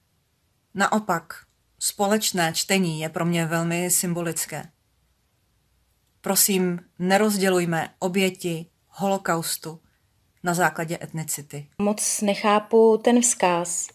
Naopak, 0.73 1.45
společné 1.81 2.53
čtení 2.53 2.99
je 2.99 3.09
pro 3.09 3.25
mě 3.25 3.45
velmi 3.45 3.89
symbolické. 3.91 4.63
Prosím, 6.21 6.79
nerozdělujme 6.99 7.93
oběti 7.99 8.65
holokaustu 8.87 9.79
na 10.43 10.53
základě 10.53 10.97
etnicity. 11.03 11.67
Moc 11.77 12.21
nechápu 12.21 12.97
ten 13.03 13.21
vzkaz 13.21 13.87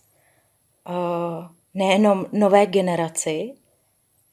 uh, 0.88 0.94
nejenom 1.74 2.26
nové 2.32 2.66
generaci, 2.66 3.54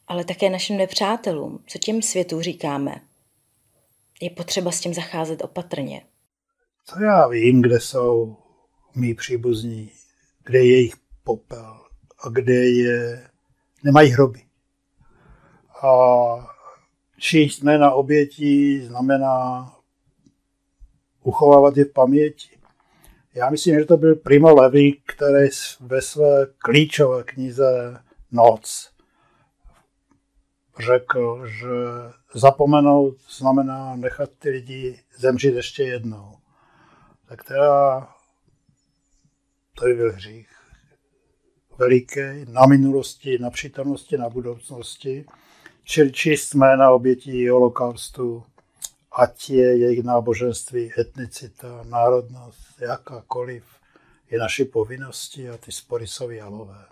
ale 0.07 0.25
také 0.25 0.49
našim 0.49 0.77
nepřátelům, 0.77 1.63
co 1.67 1.79
těm 1.79 2.01
světu 2.01 2.41
říkáme. 2.41 3.01
Je 4.21 4.29
potřeba 4.29 4.71
s 4.71 4.79
tím 4.79 4.93
zacházet 4.93 5.43
opatrně. 5.43 6.01
Co 6.85 7.03
já 7.03 7.27
vím, 7.27 7.61
kde 7.61 7.79
jsou 7.79 8.37
mý 8.95 9.13
příbuzní, 9.13 9.91
kde 10.45 10.59
je 10.59 10.71
jejich 10.71 10.93
popel 11.23 11.79
a 12.19 12.29
kde 12.29 12.53
je, 12.53 13.29
nemají 13.83 14.11
hroby. 14.11 14.41
A 15.83 15.93
číst 17.19 17.63
jména 17.63 17.91
obětí 17.91 18.81
znamená 18.81 19.71
uchovávat 21.23 21.77
je 21.77 21.85
v 21.85 21.93
paměti. 21.93 22.59
Já 23.33 23.49
myslím, 23.49 23.79
že 23.79 23.85
to 23.85 23.97
byl 23.97 24.15
Primo 24.15 24.55
Levi, 24.55 24.91
který 25.07 25.49
ve 25.79 26.01
své 26.01 26.45
klíčové 26.57 27.23
knize 27.23 27.99
Noc 28.31 28.93
řekl, 30.79 31.47
že 31.47 31.67
zapomenout 32.33 33.17
znamená 33.37 33.95
nechat 33.95 34.29
ty 34.39 34.49
lidi 34.49 35.03
zemřít 35.17 35.55
ještě 35.55 35.83
jednou. 35.83 36.37
Tak 37.25 37.43
teda 37.43 38.07
to 39.73 39.85
by 39.85 39.93
byl 39.93 40.13
hřích 40.13 40.52
veliký 41.77 42.45
na 42.49 42.65
minulosti, 42.65 43.37
na 43.37 43.49
přítomnosti, 43.49 44.17
na 44.17 44.29
budoucnosti. 44.29 45.25
Čili 45.83 46.11
číst 46.11 46.53
jména 46.53 46.91
obětí 46.91 47.49
holokaustu, 47.49 48.43
ať 49.11 49.49
je 49.49 49.77
jejich 49.77 50.03
náboženství, 50.03 50.91
etnicita, 50.99 51.83
národnost, 51.89 52.81
jakákoliv, 52.81 53.63
je 54.31 54.39
naší 54.39 54.65
povinnosti 54.65 55.49
a 55.49 55.57
ty 55.57 55.71
spory 55.71 56.07
jsou 56.07 56.29
jalové. 56.29 56.85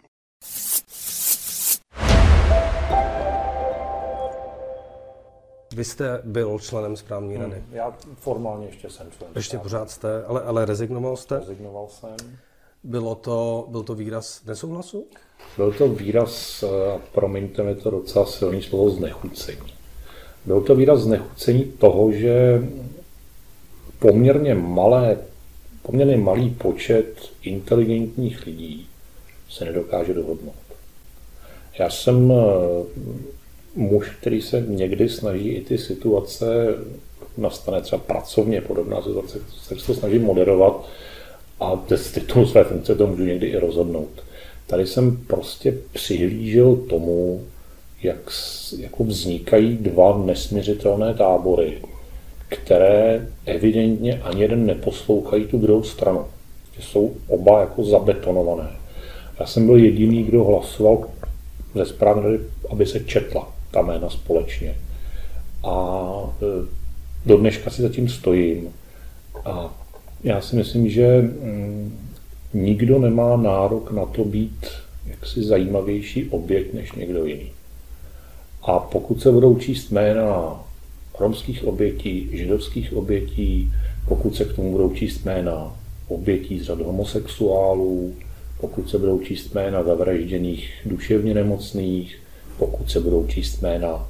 Vy 5.75 5.85
jste 5.85 6.21
byl 6.23 6.59
členem 6.59 6.97
správní 6.97 7.37
rady? 7.37 7.55
Hmm, 7.55 7.73
já 7.73 7.97
formálně 8.15 8.67
ještě 8.67 8.89
jsem 8.89 9.11
člen. 9.11 9.31
Ještě 9.35 9.57
pořád 9.57 9.89
jste, 9.89 10.25
ale, 10.25 10.41
ale 10.41 10.65
rezignoval 10.65 11.17
jste? 11.17 11.39
Rezignoval 11.39 11.87
jsem. 11.87 12.37
Bylo 12.83 13.15
to, 13.15 13.67
byl 13.69 13.83
to 13.83 13.95
výraz 13.95 14.45
nesouhlasu? 14.45 15.05
Byl 15.57 15.73
to 15.73 15.87
výraz, 15.87 16.63
promiňte 17.11 17.63
mi 17.63 17.75
to 17.75 17.91
docela 17.91 18.25
silný 18.25 18.61
slovo, 18.61 18.89
znechucení. 18.89 19.73
Byl 20.45 20.61
to 20.61 20.75
výraz 20.75 20.99
znechucení 20.99 21.63
toho, 21.63 22.11
že 22.11 22.67
poměrně 23.99 24.55
malé, 24.55 25.17
poměrně 25.81 26.17
malý 26.17 26.49
počet 26.49 27.31
inteligentních 27.43 28.45
lidí 28.45 28.87
se 29.49 29.65
nedokáže 29.65 30.13
dohodnout. 30.13 30.55
Já 31.79 31.89
jsem 31.89 32.31
eh, 32.31 32.35
muž, 33.75 34.09
který 34.09 34.41
se 34.41 34.61
někdy 34.67 35.09
snaží 35.09 35.49
i 35.49 35.61
ty 35.61 35.77
situace, 35.77 36.45
nastane 37.37 37.81
třeba 37.81 38.01
pracovně 38.01 38.61
podobná 38.61 39.01
situace, 39.01 39.39
se 39.61 39.75
to 39.75 39.93
snaží 39.93 40.19
moderovat 40.19 40.85
a 41.61 41.79
z 41.95 42.11
titulu 42.11 42.45
své 42.45 42.63
funkce 42.63 42.95
to 42.95 43.07
můžu 43.07 43.23
někdy 43.23 43.47
i 43.47 43.57
rozhodnout. 43.57 44.23
Tady 44.67 44.87
jsem 44.87 45.17
prostě 45.17 45.77
přihlížel 45.93 46.75
tomu, 46.75 47.43
jak 48.03 48.31
jako 48.77 49.03
vznikají 49.03 49.77
dva 49.77 50.17
nesměřitelné 50.25 51.13
tábory, 51.13 51.77
které 52.49 53.27
evidentně 53.45 54.21
ani 54.21 54.41
jeden 54.41 54.65
neposlouchají 54.65 55.45
tu 55.45 55.57
druhou 55.57 55.83
stranu. 55.83 56.25
Jsou 56.79 57.15
oba 57.27 57.59
jako 57.59 57.83
zabetonované. 57.83 58.69
Já 59.39 59.45
jsem 59.45 59.65
byl 59.65 59.77
jediný, 59.77 60.23
kdo 60.23 60.43
hlasoval 60.43 61.07
ze 61.75 61.85
správné, 61.85 62.39
aby 62.69 62.85
se 62.85 62.99
četla 62.99 63.53
ta 63.71 63.81
jména 63.81 64.09
společně. 64.09 64.75
A 65.63 66.03
e, 66.41 66.67
do 67.25 67.37
dneška 67.37 67.69
si 67.69 67.81
zatím 67.81 68.09
stojím. 68.09 68.73
A 69.45 69.80
já 70.23 70.41
si 70.41 70.55
myslím, 70.55 70.89
že 70.89 71.21
mm, 71.21 71.99
nikdo 72.53 72.99
nemá 72.99 73.37
nárok 73.37 73.91
na 73.91 74.05
to 74.05 74.25
být 74.25 74.65
jaksi 75.05 75.43
zajímavější 75.43 76.29
objekt 76.29 76.73
než 76.73 76.91
někdo 76.91 77.25
jiný. 77.25 77.51
A 78.63 78.79
pokud 78.79 79.21
se 79.21 79.31
budou 79.31 79.55
číst 79.55 79.91
jména 79.91 80.59
romských 81.19 81.63
obětí, 81.63 82.29
židovských 82.31 82.93
obětí, 82.93 83.71
pokud 84.07 84.35
se 84.35 84.45
k 84.45 84.53
tomu 84.53 84.71
budou 84.71 84.93
číst 84.93 85.25
jména 85.25 85.75
obětí 86.07 86.59
z 86.59 86.63
řad 86.63 86.81
homosexuálů, 86.81 88.13
pokud 88.59 88.89
se 88.89 88.97
budou 88.97 89.19
číst 89.19 89.53
jména 89.53 89.83
zavražděných 89.83 90.73
duševně 90.85 91.33
nemocných, 91.33 92.19
pokud 92.57 92.91
se 92.91 92.99
budou 92.99 93.27
číst 93.27 93.61
jména 93.61 94.07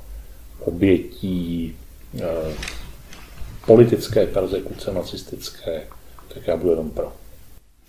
obětí 0.60 1.75
eh, 2.20 2.53
politické 3.65 4.27
persekuce 4.27 4.94
nacistické, 4.94 5.82
tak 6.34 6.48
já 6.48 6.58
budu 6.58 6.70
jenom 6.70 6.90
pro. 6.90 7.14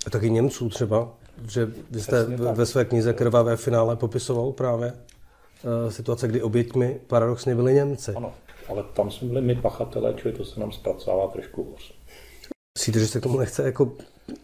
A 0.06 0.10
taky 0.10 0.30
Němců 0.30 0.68
třeba, 0.68 1.08
že 1.50 1.72
vy 1.90 2.00
jste 2.00 2.24
ve 2.36 2.66
své 2.66 2.84
knize 2.84 3.12
Krvavé 3.12 3.56
finále 3.56 3.96
popisoval 3.96 4.52
právě 4.52 4.92
uh, 4.92 5.90
situace, 5.90 6.28
kdy 6.28 6.42
oběťmi 6.42 7.00
paradoxně 7.06 7.54
byli 7.54 7.74
Němci. 7.74 8.12
Ano, 8.14 8.34
ale 8.68 8.84
tam 8.94 9.10
jsme 9.10 9.28
byli 9.28 9.40
my 9.40 9.54
pachatelé, 9.54 10.14
čili 10.16 10.34
to 10.34 10.44
se 10.44 10.60
nám 10.60 10.72
zpracovává 10.72 11.28
trošku 11.28 11.62
hůř. 11.64 11.94
Myslíte, 12.78 12.98
že 12.98 13.06
se 13.06 13.20
k 13.20 13.22
tomu 13.22 13.38
nechce 13.38 13.62
jako... 13.62 13.92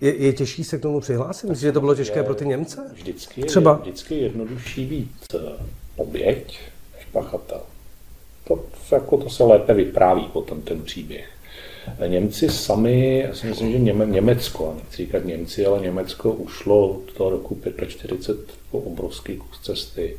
Je, 0.00 0.17
je 0.17 0.33
těžší 0.33 0.64
se 0.64 0.78
k 0.78 0.83
tomu 0.83 1.00
přihlásit? 1.00 1.47
Myslíte, 1.47 1.69
že 1.69 1.73
to 1.73 1.81
bylo 1.81 1.95
těžké 1.95 2.19
je, 2.19 2.23
pro 2.23 2.35
ty 2.35 2.47
Němce? 2.47 2.90
Vždycky 2.93 3.40
je, 3.40 3.47
Třeba. 3.47 3.73
vždycky 3.73 4.14
je 4.14 4.21
jednodušší 4.21 4.87
být 4.87 5.14
eh, 5.35 5.38
oběť 5.97 6.61
než 6.97 7.05
pachatel. 7.12 7.61
To, 8.45 8.64
jako 8.93 9.17
to 9.17 9.31
se 9.31 9.45
lépe 9.45 9.75
vypráví 9.75 10.28
potom 10.33 10.62
ten 10.62 10.83
příběh. 10.83 11.38
Němci 12.07 12.49
sami, 12.49 13.25
já 13.28 13.35
si 13.35 13.47
myslím, 13.47 13.73
že 13.73 13.78
Něme, 13.78 14.07
Německo, 14.07 14.75
nechci 14.76 14.97
říkat 14.97 15.25
Němci, 15.25 15.66
ale 15.66 15.80
Německo 15.80 16.33
ušlo 16.33 16.88
od 16.88 17.12
toho 17.12 17.30
roku 17.30 17.61
45 17.88 18.37
po 18.71 18.78
obrovský 18.78 19.37
kus 19.37 19.61
cesty. 19.61 20.16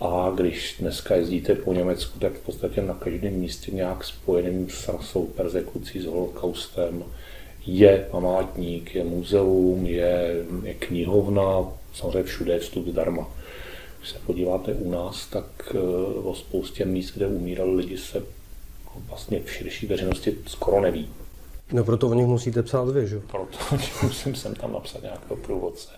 A 0.00 0.32
když 0.34 0.76
dneska 0.80 1.14
jezdíte 1.14 1.54
po 1.54 1.72
Německu, 1.72 2.18
tak 2.18 2.32
v 2.32 2.40
podstatě 2.40 2.82
na 2.82 2.94
každém 2.94 3.32
místě 3.32 3.70
nějak 3.70 4.04
spojeným 4.04 4.70
s 4.70 4.88
rasou, 4.88 5.26
persekucí, 5.26 6.00
s 6.00 6.04
holokaustem 6.04 7.04
je 7.66 8.06
památník, 8.10 8.94
je 8.94 9.04
muzeum, 9.04 9.86
je, 9.86 10.44
je 10.64 10.74
knihovna, 10.74 11.68
samozřejmě 11.94 12.22
všude 12.22 12.52
je 12.52 12.58
vstup 12.58 12.88
zdarma. 12.88 13.30
Když 13.98 14.10
se 14.10 14.18
podíváte 14.26 14.74
u 14.74 14.90
nás, 14.90 15.26
tak 15.26 15.46
eh, 15.74 15.78
o 16.22 16.34
spoustě 16.34 16.84
míst, 16.84 17.14
kde 17.14 17.26
umírali 17.26 17.76
lidi, 17.76 17.98
se 17.98 18.22
vlastně 19.08 19.40
v 19.40 19.52
širší 19.52 19.86
veřejnosti 19.86 20.36
skoro 20.46 20.80
neví. 20.80 21.08
No 21.72 21.84
proto 21.84 22.08
o 22.08 22.14
nich 22.14 22.26
musíte 22.26 22.62
psát 22.62 22.88
vy, 22.88 23.08
že? 23.08 23.20
Proto 23.20 23.58
musím 24.02 24.34
sem 24.34 24.54
tam 24.54 24.72
napsat 24.72 25.02
nějakého 25.02 25.36
průvodce. 25.36 25.90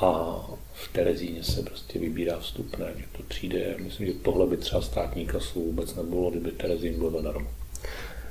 A 0.00 0.36
v 0.72 0.92
Terezíně 0.92 1.44
se 1.44 1.62
prostě 1.62 1.98
vybírá 1.98 2.38
vstupné, 2.38 2.86
že 2.96 3.04
to 3.16 3.22
přijde. 3.28 3.76
Myslím, 3.78 4.06
že 4.06 4.12
tohle 4.12 4.46
by 4.46 4.56
třeba 4.56 4.82
státní 4.82 5.26
kasu 5.26 5.64
vůbec 5.64 5.94
nebylo, 5.94 6.30
kdyby 6.30 6.50
Terezín 6.50 6.98
bylo 6.98 7.10
zadarmo. 7.10 7.48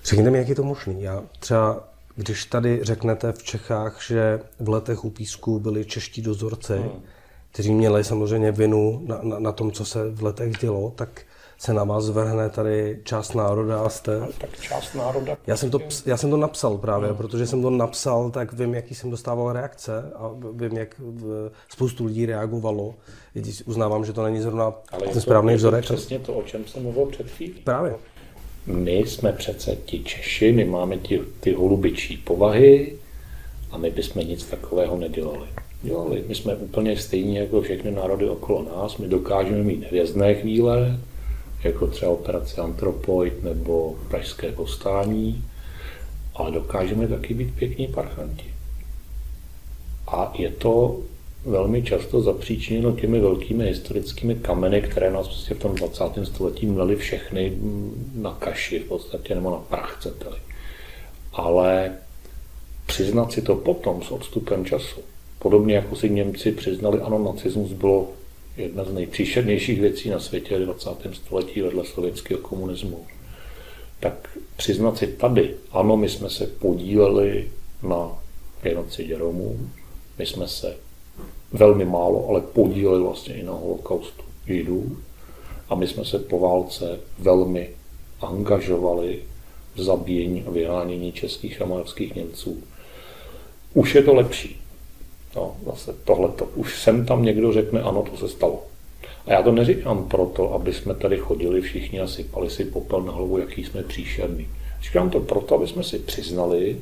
Řekněte 0.03 0.29
mi, 0.29 0.37
jak 0.37 0.49
je 0.49 0.55
to 0.55 0.63
možné. 0.63 0.93
Já 0.99 1.23
třeba, 1.39 1.87
když 2.15 2.45
tady 2.45 2.79
řeknete 2.83 3.31
v 3.31 3.43
Čechách, 3.43 4.03
že 4.07 4.39
v 4.59 4.69
letech 4.69 5.05
u 5.05 5.09
písku 5.09 5.59
byli 5.59 5.85
čeští 5.85 6.21
dozorci, 6.21 6.73
hmm 6.73 7.01
kteří 7.57 7.73
měli 7.73 8.03
samozřejmě 8.03 8.51
vinu 8.51 9.01
na, 9.05 9.19
na, 9.23 9.39
na 9.39 9.51
tom, 9.51 9.71
co 9.71 9.85
se 9.85 10.11
v 10.11 10.23
letech 10.23 10.57
dělo, 10.57 10.93
tak 10.95 11.21
se 11.57 11.73
na 11.73 11.83
vás 11.83 12.09
vrhne 12.09 12.49
tady 12.49 12.99
část 13.03 13.33
národa 13.33 13.81
a 13.81 13.89
jste... 13.89 14.21
Ale 14.21 14.33
tak 14.37 14.59
část 14.61 14.95
národa... 14.95 15.37
Já 15.47 15.57
jsem 15.57 15.69
to, 15.69 15.79
já 16.05 16.17
jsem 16.17 16.29
to 16.29 16.37
napsal 16.37 16.77
právě, 16.77 17.09
no. 17.09 17.15
protože 17.15 17.47
jsem 17.47 17.61
to 17.61 17.69
napsal, 17.69 18.29
tak 18.31 18.53
vím, 18.53 18.73
jaký 18.73 18.95
jsem 18.95 19.11
dostával 19.11 19.53
reakce 19.53 20.11
a 20.15 20.31
vím, 20.53 20.77
jak 20.77 21.01
spoustu 21.69 22.05
lidí 22.05 22.25
reagovalo. 22.25 22.95
Uznávám, 23.65 24.05
že 24.05 24.13
to 24.13 24.23
není 24.23 24.41
zrovna 24.41 24.73
Ale 24.91 25.07
ten 25.07 25.21
správný 25.21 25.55
vzorek. 25.55 25.83
přesně 25.83 26.19
to, 26.19 26.33
o 26.33 26.43
čem 26.43 26.65
jsem 26.65 26.83
mluvil 26.83 27.05
před 27.05 27.31
chvílí. 27.31 27.53
Právě. 27.63 27.95
My 28.65 28.97
jsme 28.97 29.33
přece 29.33 29.75
ti 29.75 30.03
Češi, 30.03 30.51
my 30.51 30.65
máme 30.65 30.97
ty, 30.97 31.21
ty 31.39 31.53
holubičí 31.53 32.17
povahy 32.17 32.93
a 33.71 33.77
my 33.77 33.91
bychom 33.91 34.27
nic 34.27 34.43
takového 34.43 34.97
nedělali. 34.97 35.47
Dělali. 35.81 36.23
My 36.27 36.35
jsme 36.35 36.55
úplně 36.55 36.97
stejní 36.97 37.35
jako 37.35 37.61
všechny 37.61 37.91
národy 37.91 38.29
okolo 38.29 38.65
nás. 38.75 38.97
My 38.97 39.07
dokážeme 39.07 39.63
mít 39.63 39.83
hvězdné 39.83 40.35
chvíle, 40.35 40.99
jako 41.63 41.87
třeba 41.87 42.11
operace 42.11 42.61
Antropoid 42.61 43.43
nebo 43.43 43.95
Pražské 44.09 44.51
povstání, 44.51 45.45
ale 46.35 46.51
dokážeme 46.51 47.07
taky 47.07 47.33
být 47.33 47.55
pěkní 47.55 47.87
parchanti. 47.87 48.45
A 50.07 50.33
je 50.37 50.49
to 50.49 50.99
velmi 51.45 51.83
často 51.83 52.21
zapříčiněno 52.21 52.91
těmi 52.91 53.19
velkými 53.19 53.65
historickými 53.65 54.35
kameny, 54.35 54.81
které 54.81 55.11
nás 55.11 55.27
prostě 55.27 55.53
v 55.53 55.59
tom 55.59 55.75
20. 55.75 56.03
století 56.23 56.65
měly 56.65 56.95
všechny 56.95 57.57
na 58.15 58.31
kaši 58.39 58.79
v 58.79 58.87
podstatě, 58.87 59.35
nebo 59.35 59.51
na 59.51 59.57
prach, 59.57 59.95
chcete-li. 59.97 60.37
Ale 61.33 61.91
přiznat 62.85 63.31
si 63.31 63.41
to 63.41 63.55
potom 63.55 64.01
s 64.01 64.11
odstupem 64.11 64.65
času, 64.65 65.01
podobně 65.39 65.75
jako 65.75 65.95
si 65.95 66.09
Němci 66.09 66.51
přiznali, 66.51 67.01
ano, 67.01 67.19
nacismus 67.33 67.73
bylo 67.73 68.07
jedna 68.57 68.83
z 68.83 68.93
nejpříšernějších 68.93 69.81
věcí 69.81 70.09
na 70.09 70.19
světě 70.19 70.57
v 70.57 70.65
20. 70.65 70.89
století 71.13 71.61
vedle 71.61 71.85
sovětského 71.85 72.41
komunismu, 72.41 73.05
tak 73.99 74.37
přiznat 74.57 74.97
si 74.97 75.07
tady, 75.07 75.55
ano, 75.71 75.97
my 75.97 76.09
jsme 76.09 76.29
se 76.29 76.47
podíleli 76.47 77.51
na 77.83 78.23
genocidě 78.61 79.17
Romů, 79.17 79.69
my 80.17 80.25
jsme 80.25 80.47
se 80.47 80.77
velmi 81.51 81.85
málo, 81.85 82.29
ale 82.29 82.41
podíleli 82.41 83.01
vlastně 83.01 83.35
i 83.35 83.43
na 83.43 83.53
holokaustu 83.53 84.23
Židů 84.47 84.97
a 85.69 85.75
my 85.75 85.87
jsme 85.87 86.05
se 86.05 86.19
po 86.19 86.39
válce 86.39 86.99
velmi 87.19 87.69
angažovali 88.21 89.23
v 89.75 89.83
zabíjení 89.83 90.43
a 90.47 90.51
vyhánění 90.51 91.11
českých 91.11 91.61
a 91.61 91.65
moravských 91.65 92.15
Němců. 92.15 92.63
Už 93.73 93.95
je 93.95 94.03
to 94.03 94.13
lepší. 94.13 94.61
No, 95.37 95.55
zase 95.65 95.93
tohleto. 96.03 96.45
Už 96.55 96.81
sem 96.81 97.05
tam 97.05 97.23
někdo 97.23 97.53
řekne, 97.53 97.81
ano, 97.81 98.03
to 98.11 98.17
se 98.17 98.29
stalo. 98.29 98.63
A 99.25 99.33
já 99.33 99.41
to 99.41 99.51
neříkám 99.51 100.07
proto, 100.07 100.53
aby 100.53 100.73
jsme 100.73 100.93
tady 100.95 101.17
chodili 101.17 101.61
všichni 101.61 101.99
a 101.99 102.07
sypali 102.07 102.49
si 102.49 102.65
popel 102.65 103.01
na 103.01 103.11
hlavu, 103.11 103.37
jaký 103.37 103.63
jsme 103.63 103.83
příšerní. 103.83 104.47
Říkám 104.81 105.09
to 105.09 105.19
proto, 105.19 105.55
aby 105.55 105.67
jsme 105.67 105.83
si 105.83 105.99
přiznali, 105.99 106.77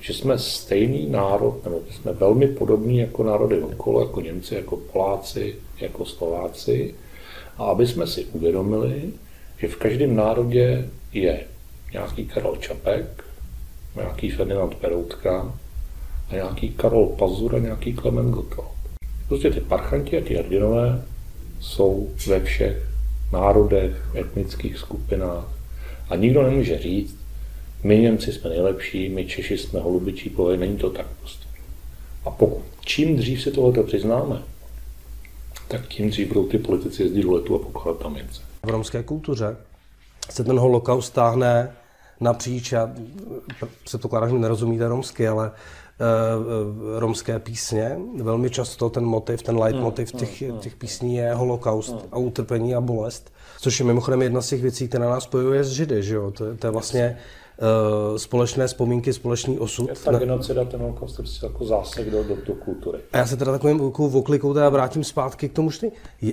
že 0.00 0.14
jsme 0.14 0.38
stejný 0.38 1.06
národ, 1.06 1.64
nebo 1.64 1.80
jsme 1.90 2.12
velmi 2.12 2.46
podobní 2.46 2.98
jako 2.98 3.22
národy 3.22 3.62
okolo, 3.62 4.00
jako 4.00 4.20
Němci, 4.20 4.54
jako 4.54 4.76
Poláci, 4.76 5.56
jako 5.80 6.04
Slováci, 6.04 6.94
a 7.58 7.64
aby 7.64 7.86
jsme 7.86 8.06
si 8.06 8.24
uvědomili, 8.24 9.02
že 9.58 9.68
v 9.68 9.76
každém 9.76 10.16
národě 10.16 10.88
je 11.12 11.44
nějaký 11.92 12.26
Karel 12.26 12.56
Čapek, 12.56 13.24
nějaký 13.96 14.30
Ferdinand 14.30 14.74
Peroutka, 14.74 15.54
a 16.32 16.34
nějaký 16.34 16.68
Karol 16.68 17.06
Pazur 17.06 17.54
a 17.54 17.58
nějaký 17.58 17.92
Klement 17.92 18.30
Gottwald. 18.30 18.70
Prostě 19.28 19.50
ty 19.50 19.60
parchanti 19.60 20.18
a 20.18 20.24
ty 20.24 20.34
hrdinové 20.34 21.02
jsou 21.60 22.10
ve 22.26 22.40
všech 22.40 22.88
národech, 23.32 23.96
etnických 24.14 24.78
skupinách 24.78 25.44
a 26.08 26.16
nikdo 26.16 26.42
nemůže 26.42 26.78
říct, 26.78 27.16
my 27.82 27.98
Němci 27.98 28.32
jsme 28.32 28.50
nejlepší, 28.50 29.08
my 29.08 29.26
Češi 29.26 29.58
jsme 29.58 29.80
holubičí 29.80 30.30
povahy, 30.30 30.56
není 30.56 30.76
to 30.76 30.90
tak 30.90 31.06
prostě. 31.20 31.46
A 32.24 32.30
pokud 32.30 32.62
čím 32.80 33.16
dřív 33.16 33.42
si 33.42 33.50
tohoto 33.50 33.82
přiznáme, 33.82 34.42
tak 35.68 35.88
tím 35.88 36.10
dřív 36.10 36.28
budou 36.28 36.48
ty 36.48 36.58
politici 36.58 37.02
jezdit 37.02 37.22
do 37.22 37.32
letu 37.32 37.54
a 37.54 37.58
pokládat 37.58 38.02
tam 38.02 38.14
mince. 38.14 38.42
V 38.66 38.68
romské 38.68 39.02
kultuře 39.02 39.56
se 40.30 40.44
ten 40.44 40.58
holokaust 40.58 41.08
stáhne 41.08 41.72
napříč, 42.22 42.72
já 42.72 42.90
předpokládám, 43.84 44.30
že 44.30 44.38
nerozumíte 44.38 44.88
romsky, 44.88 45.28
ale 45.28 45.50
uh, 45.50 46.98
romské 46.98 47.38
písně. 47.38 47.98
Velmi 48.22 48.50
často 48.50 48.90
ten 48.90 49.04
motiv, 49.04 49.42
ten 49.42 49.58
leitmotiv 49.58 50.12
těch, 50.12 50.42
těch 50.60 50.76
písní 50.76 51.16
je 51.16 51.34
holokaust 51.34 51.96
a 52.12 52.16
utrpení 52.18 52.74
a 52.74 52.80
bolest, 52.80 53.32
což 53.60 53.80
je 53.80 53.86
mimochodem 53.86 54.22
jedna 54.22 54.42
z 54.42 54.48
těch 54.48 54.62
věcí, 54.62 54.88
která 54.88 55.10
nás 55.10 55.24
spojuje 55.24 55.64
s 55.64 55.70
Židy. 55.70 56.02
Že 56.02 56.14
jo? 56.14 56.30
To, 56.30 56.56
to 56.56 56.66
je 56.66 56.70
vlastně 56.70 57.18
uh, 58.10 58.16
společné 58.16 58.66
vzpomínky, 58.66 59.12
společný 59.12 59.58
osud. 59.58 59.88
Je 59.88 59.94
ta 59.94 60.18
genocida, 60.18 60.64
ten 60.64 60.80
holokaust 60.80 61.18
je 61.18 61.22
prostě 61.22 61.46
jako 61.46 61.64
zásek 61.64 62.10
do, 62.10 62.24
do, 62.24 62.36
do 62.46 62.54
kultury. 62.54 62.98
A 63.12 63.18
já 63.18 63.26
se 63.26 63.36
teda 63.36 63.52
takovým 63.52 63.80
oklikou 63.96 64.54
teda 64.54 64.68
vrátím 64.68 65.04
zpátky 65.04 65.48
k 65.48 65.52
tomu, 65.52 65.70
že 65.70 65.86
je, 66.20 66.32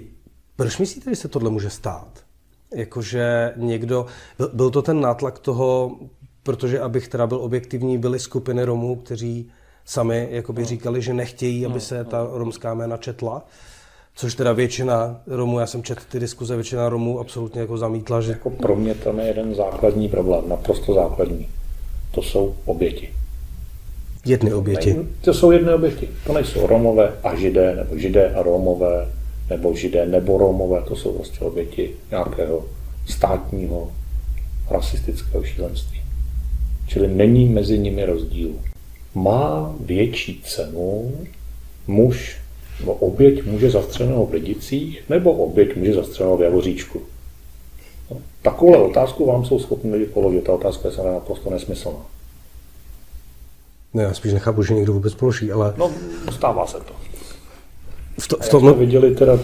proč 0.56 0.78
myslíte, 0.78 1.10
že 1.10 1.16
se 1.16 1.28
tohle 1.28 1.50
může 1.50 1.70
stát? 1.70 2.29
Jakože 2.76 3.54
někdo, 3.56 4.06
byl, 4.38 4.50
byl 4.54 4.70
to 4.70 4.82
ten 4.82 5.02
nátlak 5.02 5.40
toho 5.40 5.98
protože 6.44 6.80
abych 6.80 7.08
teda 7.08 7.28
byl 7.28 7.38
objektivní, 7.38 7.98
byly 7.98 8.20
skupiny 8.20 8.64
Romů, 8.64 8.96
kteří 8.96 9.52
sami 9.86 10.28
jakoby 10.32 10.66
říkali, 10.66 11.02
že 11.02 11.14
nechtějí, 11.14 11.66
aby 11.66 11.80
se 11.80 12.04
ta 12.04 12.28
romská 12.32 12.74
jména 12.74 12.98
četla. 12.98 13.46
Což 14.16 14.36
teda 14.36 14.54
většina 14.54 15.22
Romů, 15.28 15.60
já 15.60 15.68
jsem 15.68 15.84
četl 15.84 16.02
ty 16.12 16.20
diskuze, 16.20 16.56
většina 16.56 16.90
Romů 16.90 17.20
absolutně 17.20 17.62
jako 17.62 17.78
zamítla, 17.78 18.22
že... 18.22 18.32
Jako 18.32 18.50
pro 18.50 18.76
mě 18.76 18.96
to 18.96 19.20
je 19.20 19.28
jeden 19.28 19.56
základní 19.56 20.10
problém, 20.10 20.50
naprosto 20.50 20.94
základní. 20.94 21.48
To 22.12 22.22
jsou 22.22 22.56
oběti. 22.66 23.10
Jedny 24.26 24.54
oběti. 24.54 24.94
Ne, 24.94 25.04
to 25.22 25.34
jsou 25.34 25.52
jedny 25.52 25.74
oběti. 25.74 26.10
To 26.28 26.34
nejsou 26.34 26.68
Romové 26.68 27.14
a 27.24 27.36
Židé, 27.36 27.76
nebo 27.76 27.98
Židé 27.98 28.34
a 28.34 28.44
Romové, 28.44 29.08
nebo 29.50 29.76
Židé 29.76 30.06
nebo 30.06 30.38
Romové, 30.38 30.82
to 30.88 30.96
jsou 30.96 31.14
prostě 31.14 31.40
oběti 31.40 31.92
nějakého 32.12 32.66
státního 33.06 33.92
rasistického 34.70 35.44
šílenství. 35.44 36.02
Čili 36.88 37.08
není 37.08 37.46
mezi 37.46 37.80
nimi 37.80 38.06
rozdíl. 38.06 38.50
Má 39.16 39.76
větší 39.80 40.42
cenu 40.46 41.12
muž 41.88 42.38
nebo 42.80 42.94
oběť 42.94 43.46
muže 43.46 43.72
zastřeleného 43.72 44.26
v 44.26 44.34
Lidicích 44.34 45.04
nebo 45.10 45.32
oběť 45.34 45.76
muže 45.76 45.94
zastřeleného 45.94 46.38
v 46.38 46.42
Javoříčku? 46.42 47.02
No, 48.12 48.18
takovou 48.42 48.90
otázku 48.90 49.26
vám 49.26 49.46
jsou 49.46 49.60
schopni 49.60 49.92
lidi 49.92 50.06
položit. 50.06 50.44
Ta 50.44 50.54
otázka 50.54 50.88
je 50.88 50.96
samozřejmě 50.96 51.12
naprosto 51.12 51.50
nesmyslná. 51.50 52.00
Ne, 53.94 54.04
já 54.04 54.14
spíš 54.14 54.34
nechápu, 54.34 54.64
že 54.64 54.74
někdo 54.74 54.94
vůbec 54.94 55.14
položí, 55.14 55.52
ale... 55.52 55.74
No, 55.78 55.92
stává 56.32 56.68
se 56.68 56.78
to. 56.78 57.09
V, 58.20 58.28
to, 58.28 58.38
v 58.38 58.50
tom... 58.50 58.62
jsme 58.62 58.74
viděli 58.74 59.16
teda 59.16 59.38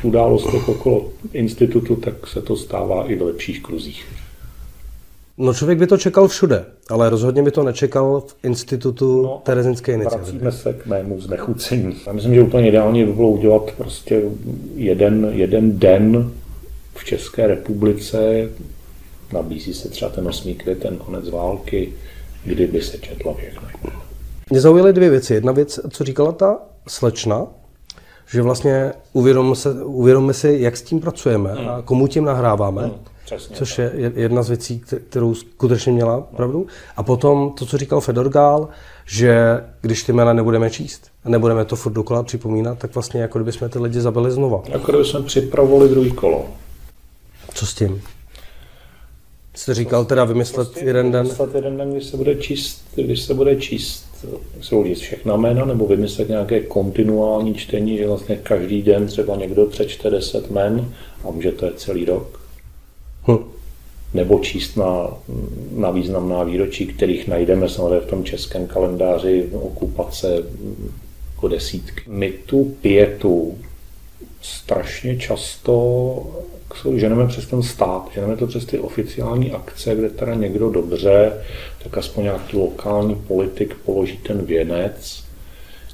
v 0.00 0.04
událostech 0.04 0.68
okolo 0.68 1.08
institutu, 1.32 1.96
tak 1.96 2.26
se 2.26 2.42
to 2.42 2.56
stává 2.56 3.06
i 3.06 3.14
v 3.14 3.22
lepších 3.22 3.62
kruzích. 3.62 4.06
No 5.38 5.54
člověk 5.54 5.78
by 5.78 5.86
to 5.86 5.98
čekal 5.98 6.28
všude, 6.28 6.64
ale 6.90 7.10
rozhodně 7.10 7.42
by 7.42 7.50
to 7.50 7.62
nečekal 7.62 8.20
v 8.20 8.36
institutu 8.42 9.22
no, 9.22 9.42
Terezinské 9.44 9.92
iniciativy. 9.92 10.38
Vracíme 10.38 10.52
se 10.52 10.72
k 10.72 10.86
mému 10.86 11.20
znechucení. 11.20 11.96
Já 12.06 12.12
myslím, 12.12 12.34
že 12.34 12.42
úplně 12.42 12.68
ideální 12.68 13.04
by 13.04 13.12
bylo 13.12 13.30
udělat 13.30 13.70
prostě 13.76 14.22
jeden, 14.74 15.30
jeden 15.32 15.78
den 15.78 16.32
v 16.94 17.04
České 17.04 17.46
republice, 17.46 18.48
nabízí 19.32 19.74
se 19.74 19.88
třeba 19.88 20.10
ten 20.10 20.28
8. 20.28 20.54
květen, 20.54 20.96
konec 20.96 21.30
války, 21.30 21.92
kdyby 22.44 22.82
se 22.82 22.98
četla 22.98 23.34
všechno. 23.34 23.68
Mě 24.50 24.60
zaujaly 24.60 24.92
dvě 24.92 25.10
věci. 25.10 25.34
Jedna 25.34 25.52
věc, 25.52 25.80
co 25.90 26.04
říkala 26.04 26.32
ta 26.32 26.58
slečna, 26.88 27.46
že 28.32 28.42
vlastně 28.42 28.92
uvědomíme 29.12 29.56
se, 29.56 29.84
uvědomíme 29.84 30.34
si, 30.34 30.56
jak 30.60 30.76
s 30.76 30.82
tím 30.82 31.00
pracujeme 31.00 31.52
hmm. 31.52 31.68
a 31.68 31.82
komu 31.82 32.06
tím 32.06 32.24
nahráváme. 32.24 32.82
Hmm. 32.82 32.92
Přesně 33.24 33.56
což 33.56 33.78
je 33.78 33.92
jedna 34.14 34.42
z 34.42 34.48
věcí, 34.48 34.82
kterou 35.08 35.34
skutečně 35.34 35.92
měla 35.92 36.20
pravdu. 36.20 36.66
A 36.96 37.02
potom 37.02 37.52
to, 37.58 37.66
co 37.66 37.78
říkal 37.78 38.00
Fedor 38.00 38.28
Gál, 38.28 38.68
že 39.06 39.60
když 39.80 40.02
ty 40.02 40.12
jména 40.12 40.32
nebudeme 40.32 40.70
číst 40.70 41.10
a 41.24 41.28
nebudeme 41.28 41.64
to 41.64 41.76
furt 41.76 41.92
dokola 41.92 42.22
připomínat, 42.22 42.78
tak 42.78 42.94
vlastně 42.94 43.20
jako 43.22 43.38
kdyby 43.38 43.52
jsme 43.52 43.68
ty 43.68 43.78
lidi 43.78 44.00
zabili 44.00 44.30
znova. 44.30 44.62
Jako 44.68 44.92
kdyby 44.92 45.04
jsme 45.04 45.22
připravovali 45.22 45.88
druhý 45.88 46.12
kolo. 46.12 46.46
Co 47.54 47.66
s 47.66 47.74
tím? 47.74 48.02
Jste 49.54 49.74
říkal 49.74 50.04
teda 50.04 50.24
vymyslet 50.24 50.68
prostě 50.68 50.84
jeden 50.84 51.12
den? 51.12 51.22
Vymyslet 51.22 51.54
jeden 51.54 51.76
den, 51.76 51.92
když 51.92 52.04
se 52.04 52.16
bude 52.16 52.34
číst, 52.34 52.84
když 52.94 53.22
se 53.22 53.34
bude 53.34 53.56
číst, 53.56 54.04
se 54.60 54.74
bude 54.74 54.94
všechna 54.94 55.36
jména, 55.36 55.64
nebo 55.64 55.86
vymyslet 55.86 56.28
nějaké 56.28 56.60
kontinuální 56.60 57.54
čtení, 57.54 57.98
že 57.98 58.08
vlastně 58.08 58.36
každý 58.36 58.82
den 58.82 59.06
třeba 59.06 59.36
někdo 59.36 59.66
přečte 59.66 60.10
10 60.10 60.50
men 60.50 60.94
a 61.24 61.30
může 61.30 61.52
to 61.52 61.66
je 61.66 61.72
celý 61.76 62.04
rok. 62.04 62.40
Hm. 63.28 63.44
Nebo 64.14 64.38
číst 64.38 64.76
na, 64.76 65.08
na 65.76 65.90
významná 65.90 66.42
výročí, 66.42 66.86
kterých 66.86 67.28
najdeme 67.28 67.68
samozřejmě 67.68 68.00
v 68.00 68.10
tom 68.10 68.24
českém 68.24 68.66
kalendáři 68.66 69.48
okupace 69.52 70.42
jako 71.42 71.48
desítky. 71.48 72.02
My 72.06 72.32
tu 72.46 72.64
pětu 72.64 73.58
strašně 74.42 75.16
často 75.16 75.74
ženeme 76.94 77.26
přes 77.26 77.46
ten 77.46 77.62
stát, 77.62 78.10
ženeme 78.14 78.36
to 78.36 78.46
přes 78.46 78.64
ty 78.64 78.78
oficiální 78.78 79.52
akce, 79.52 79.94
kde 79.94 80.08
teda 80.08 80.34
někdo 80.34 80.70
dobře, 80.70 81.32
tak 81.82 81.98
aspoň 81.98 82.24
nějaký 82.24 82.56
lokální 82.56 83.14
politik 83.14 83.74
položí 83.84 84.16
ten 84.16 84.44
věnec, 84.44 85.24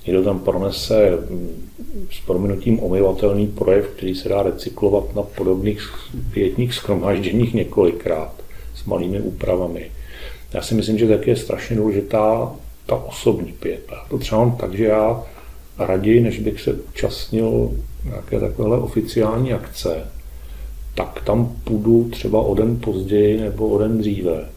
někdo 0.06 0.22
tam 0.22 0.38
pronese 0.38 1.10
mm, 1.10 1.68
s 2.10 2.26
prominutím 2.26 2.80
omyvatelný 2.80 3.46
projev, 3.46 3.88
který 3.88 4.14
se 4.14 4.28
dá 4.28 4.42
recyklovat 4.42 5.14
na 5.16 5.22
podobných 5.22 5.90
pětních 6.32 6.74
schromážděních 6.74 7.54
několikrát 7.54 8.32
s 8.74 8.84
malými 8.84 9.20
úpravami. 9.20 9.90
Já 10.52 10.62
si 10.62 10.74
myslím, 10.74 10.98
že 10.98 11.08
tak 11.08 11.26
je 11.26 11.36
strašně 11.36 11.76
důležitá 11.76 12.52
ta 12.86 12.96
osobní 12.96 13.52
pěta. 13.52 14.06
To 14.10 14.18
třeba 14.18 14.44
mám 14.44 14.56
tak, 14.56 14.74
že 14.74 14.84
já 14.84 15.22
raději, 15.78 16.20
než 16.20 16.38
bych 16.38 16.60
se 16.60 16.72
účastnil 16.72 17.70
nějaké 18.04 18.40
takovéhle 18.40 18.78
oficiální 18.78 19.52
akce, 19.52 20.06
tak 20.98 21.22
tam 21.24 21.56
půjdu 21.64 22.08
třeba 22.12 22.40
o 22.40 22.54
den 22.54 22.76
později 22.76 23.40
nebo 23.40 23.68
o 23.68 23.78
den 23.78 23.98
dříve 23.98 24.48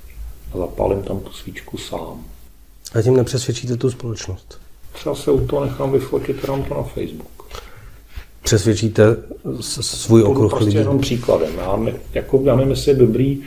a 0.54 0.58
zapálím 0.58 1.04
tam 1.04 1.20
tu 1.20 1.32
svíčku 1.32 1.78
sám. 1.78 2.24
A 2.94 3.02
tím 3.02 3.18
nepřesvědčíte 3.18 3.78
tu 3.78 3.92
společnost? 3.92 4.60
Třeba 4.94 5.16
se 5.16 5.32
u 5.32 5.48
toho 5.48 5.66
nechám 5.66 5.92
vyfotit, 5.92 6.48
dám 6.48 6.64
to 6.64 6.74
na 6.74 6.84
Facebook. 6.84 7.48
Přesvědčíte 8.44 9.04
svůj 9.62 10.24
okruh 10.24 10.52
prostě 10.52 10.66
lidí? 10.66 10.78
jenom 10.78 11.00
příkladem. 11.00 11.52
Já, 11.58 11.76
ne, 11.76 11.94
jako, 12.14 12.42
já 12.46 12.56
nevím, 12.56 12.72
jestli 12.72 12.92
je 12.92 12.96
dobrý, 12.96 13.42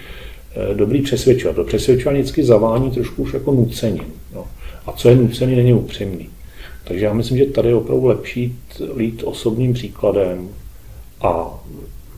eh, 0.54 0.74
dobrý 0.74 1.02
přesvědčovat. 1.02 1.56
To 1.56 1.64
přesvědčování 1.64 2.20
vždycky 2.20 2.44
zavání 2.44 2.90
trošku 2.90 3.22
už 3.22 3.32
jako 3.32 3.52
nucením. 3.52 4.12
No. 4.34 4.46
A 4.86 4.92
co 4.92 5.08
je 5.08 5.16
nucený, 5.16 5.56
není 5.56 5.72
upřímný. 5.72 6.28
Takže 6.84 7.04
já 7.04 7.12
myslím, 7.12 7.38
že 7.38 7.44
tady 7.44 7.68
je 7.68 7.74
opravdu 7.74 8.06
lepší 8.06 8.58
lít 8.96 9.22
osobním 9.24 9.72
příkladem 9.72 10.48
a 11.20 11.60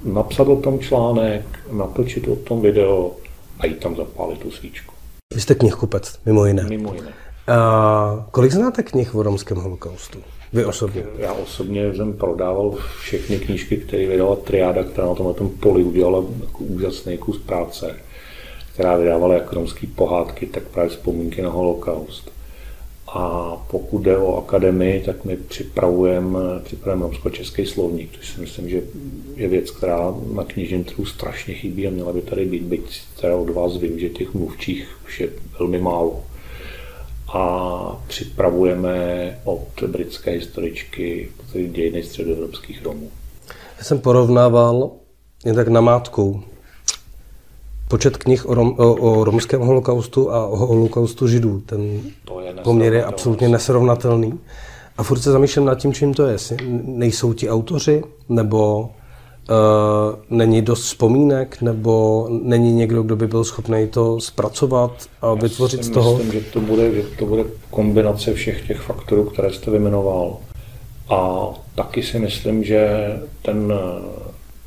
napsat 0.07 0.49
o 0.49 0.57
tom 0.57 0.79
článek, 0.79 1.45
natočit 1.73 2.29
o 2.29 2.37
tom 2.37 2.61
video 2.61 3.13
a 3.59 3.67
jít 3.67 3.81
tam 3.81 3.97
zapálit 3.97 4.39
tu 4.39 4.51
svíčku. 4.51 4.95
Vy 5.35 5.41
jste 5.41 5.55
knihkupec, 5.55 6.19
mimo 6.27 6.47
jiné. 6.47 6.63
Mimo 6.63 6.95
jiné. 6.95 7.13
A 7.49 8.27
kolik 8.31 8.53
znáte 8.53 8.83
knih 8.83 9.15
o 9.15 9.23
romském 9.23 9.59
holokaustu? 9.59 10.19
Vy 10.53 10.65
osobně? 10.65 11.05
Já 11.19 11.33
osobně 11.33 11.95
jsem 11.95 12.13
prodával 12.13 12.75
všechny 13.01 13.39
knížky, 13.39 13.77
které 13.77 14.07
vydala 14.07 14.37
Triáda, 14.37 14.85
která 14.85 15.07
na 15.07 15.15
tomhle 15.15 15.35
tom 15.35 15.51
poli 15.51 15.85
udělala 15.85 16.25
jako 16.41 16.59
úžasný 16.59 17.19
kus 17.19 17.39
práce, 17.39 17.97
která 18.73 18.97
vydávala 18.97 19.35
jak 19.35 19.53
romský 19.53 19.87
pohádky, 19.87 20.47
tak 20.47 20.63
právě 20.63 20.91
vzpomínky 20.91 21.43
na 21.43 21.51
holokaust. 21.51 22.36
A 23.09 23.57
pokud 23.71 23.99
jde 23.99 24.19
o 24.19 24.37
akademii, 24.37 25.03
tak 25.03 25.25
my 25.25 25.37
připravujeme 25.37 26.41
připravujeme 26.65 27.03
romsko-český 27.03 27.67
slovník, 27.67 28.11
což 28.17 28.29
si 28.29 28.41
myslím, 28.41 28.69
že 28.69 28.83
je 29.37 29.49
věc, 29.49 29.71
která 29.71 30.15
na 30.33 30.45
knižním 30.45 30.85
trhu 30.85 31.05
strašně 31.05 31.55
chybí 31.55 31.87
a 31.87 31.91
měla 31.91 32.13
by 32.13 32.23
tady 32.23 32.45
být, 32.45 32.63
byť 32.63 33.01
teda 33.21 33.37
od 33.37 33.51
vás 33.51 33.77
vím, 33.77 33.99
že 33.99 34.09
těch 34.09 34.35
mluvčích 34.35 34.99
už 35.05 35.21
je 35.21 35.29
velmi 35.59 35.79
málo. 35.79 36.25
A 37.35 38.05
připravujeme 38.07 39.39
od 39.45 39.83
britské 39.87 40.31
historičky 40.31 41.29
dějiny 41.69 42.03
středoevropských 42.03 42.85
Romů. 42.85 43.11
Já 43.79 43.85
jsem 43.85 43.99
porovnával 43.99 44.91
jen 45.45 45.55
tak 45.55 45.69
namátkou 45.69 46.43
počet 47.89 48.17
knih 48.17 48.49
o, 48.49 48.55
rom, 48.55 48.75
o, 48.79 48.95
o 48.95 49.25
romském 49.25 49.61
holokaustu 49.61 50.33
a 50.33 50.47
o 50.47 50.57
holokaustu 50.57 51.29
židů. 51.29 51.63
Ten 51.67 52.01
to 52.25 52.41
je 52.41 52.55
poměr 52.65 52.95
je 52.95 53.05
absolutně 53.05 53.49
nesrovnatelný. 53.49 54.39
A 54.99 55.03
furt 55.03 55.19
se 55.19 55.33
zamýšlím 55.33 55.65
nad 55.65 55.75
tím, 55.75 55.93
čím 55.93 56.15
to 56.15 56.27
je. 56.27 56.33
Jestli 56.33 56.57
nejsou 56.85 57.33
ti 57.33 57.51
autoři, 57.51 58.03
nebo 58.29 58.81
uh, 58.81 58.87
není 60.31 60.63
dost 60.63 60.83
vzpomínek, 60.83 61.63
nebo 61.63 62.27
není 62.43 62.73
někdo, 62.73 63.03
kdo 63.03 63.17
by 63.17 63.27
byl 63.27 63.45
schopný 63.45 63.89
to 63.89 64.21
zpracovat 64.21 64.93
a 65.23 65.35
vytvořit 65.35 65.85
z 65.85 65.91
toho? 65.91 66.17
Myslím, 66.17 66.33
že 66.33 66.41
to, 66.41 66.61
bude, 66.61 66.93
že 66.95 67.03
to 67.19 67.27
bude 67.27 67.45
kombinace 67.71 68.35
všech 68.35 68.67
těch 68.67 68.81
faktorů, 68.81 69.25
které 69.25 69.53
jste 69.53 69.71
vymenoval. 69.71 70.37
A 71.09 71.49
taky 71.75 72.03
si 72.03 72.19
myslím, 72.19 72.65
že 72.65 73.13
ten 73.43 73.73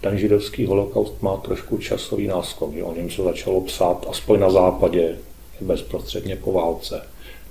ten 0.02 0.18
židovský 0.18 0.66
holokaust 0.66 1.22
má 1.22 1.38
trošku 1.38 1.78
časový 1.78 2.28
náskok. 2.28 2.74
Že 2.74 2.84
o 2.84 2.96
něm 2.96 3.10
se 3.10 3.24
začalo 3.24 3.62
psát 3.62 4.06
aspoň 4.10 4.40
na 4.40 4.50
západě 4.50 5.18
bezprostředně 5.62 6.36
po 6.36 6.52
válce. 6.52 7.02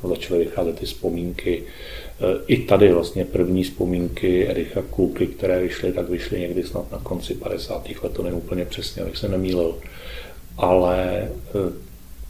Začaly 0.08 0.44
vycházet 0.44 0.78
ty 0.78 0.86
vzpomínky. 0.86 1.62
E, 1.62 2.44
I 2.46 2.56
tady 2.56 2.92
vlastně 2.92 3.24
první 3.24 3.64
vzpomínky 3.64 4.48
Ericha 4.48 4.82
Kulky, 4.82 5.26
které 5.26 5.60
vyšly, 5.60 5.92
tak 5.92 6.08
vyšly 6.08 6.40
někdy 6.40 6.62
snad 6.62 6.92
na 6.92 6.98
konci 6.98 7.34
50. 7.34 7.88
let, 8.02 8.12
to 8.12 8.22
nevím 8.22 8.38
úplně 8.38 8.64
přesně, 8.64 9.02
abych 9.02 9.16
se 9.16 9.28
nemýlil. 9.28 9.74
Ale 10.56 11.04
e, 11.04 11.28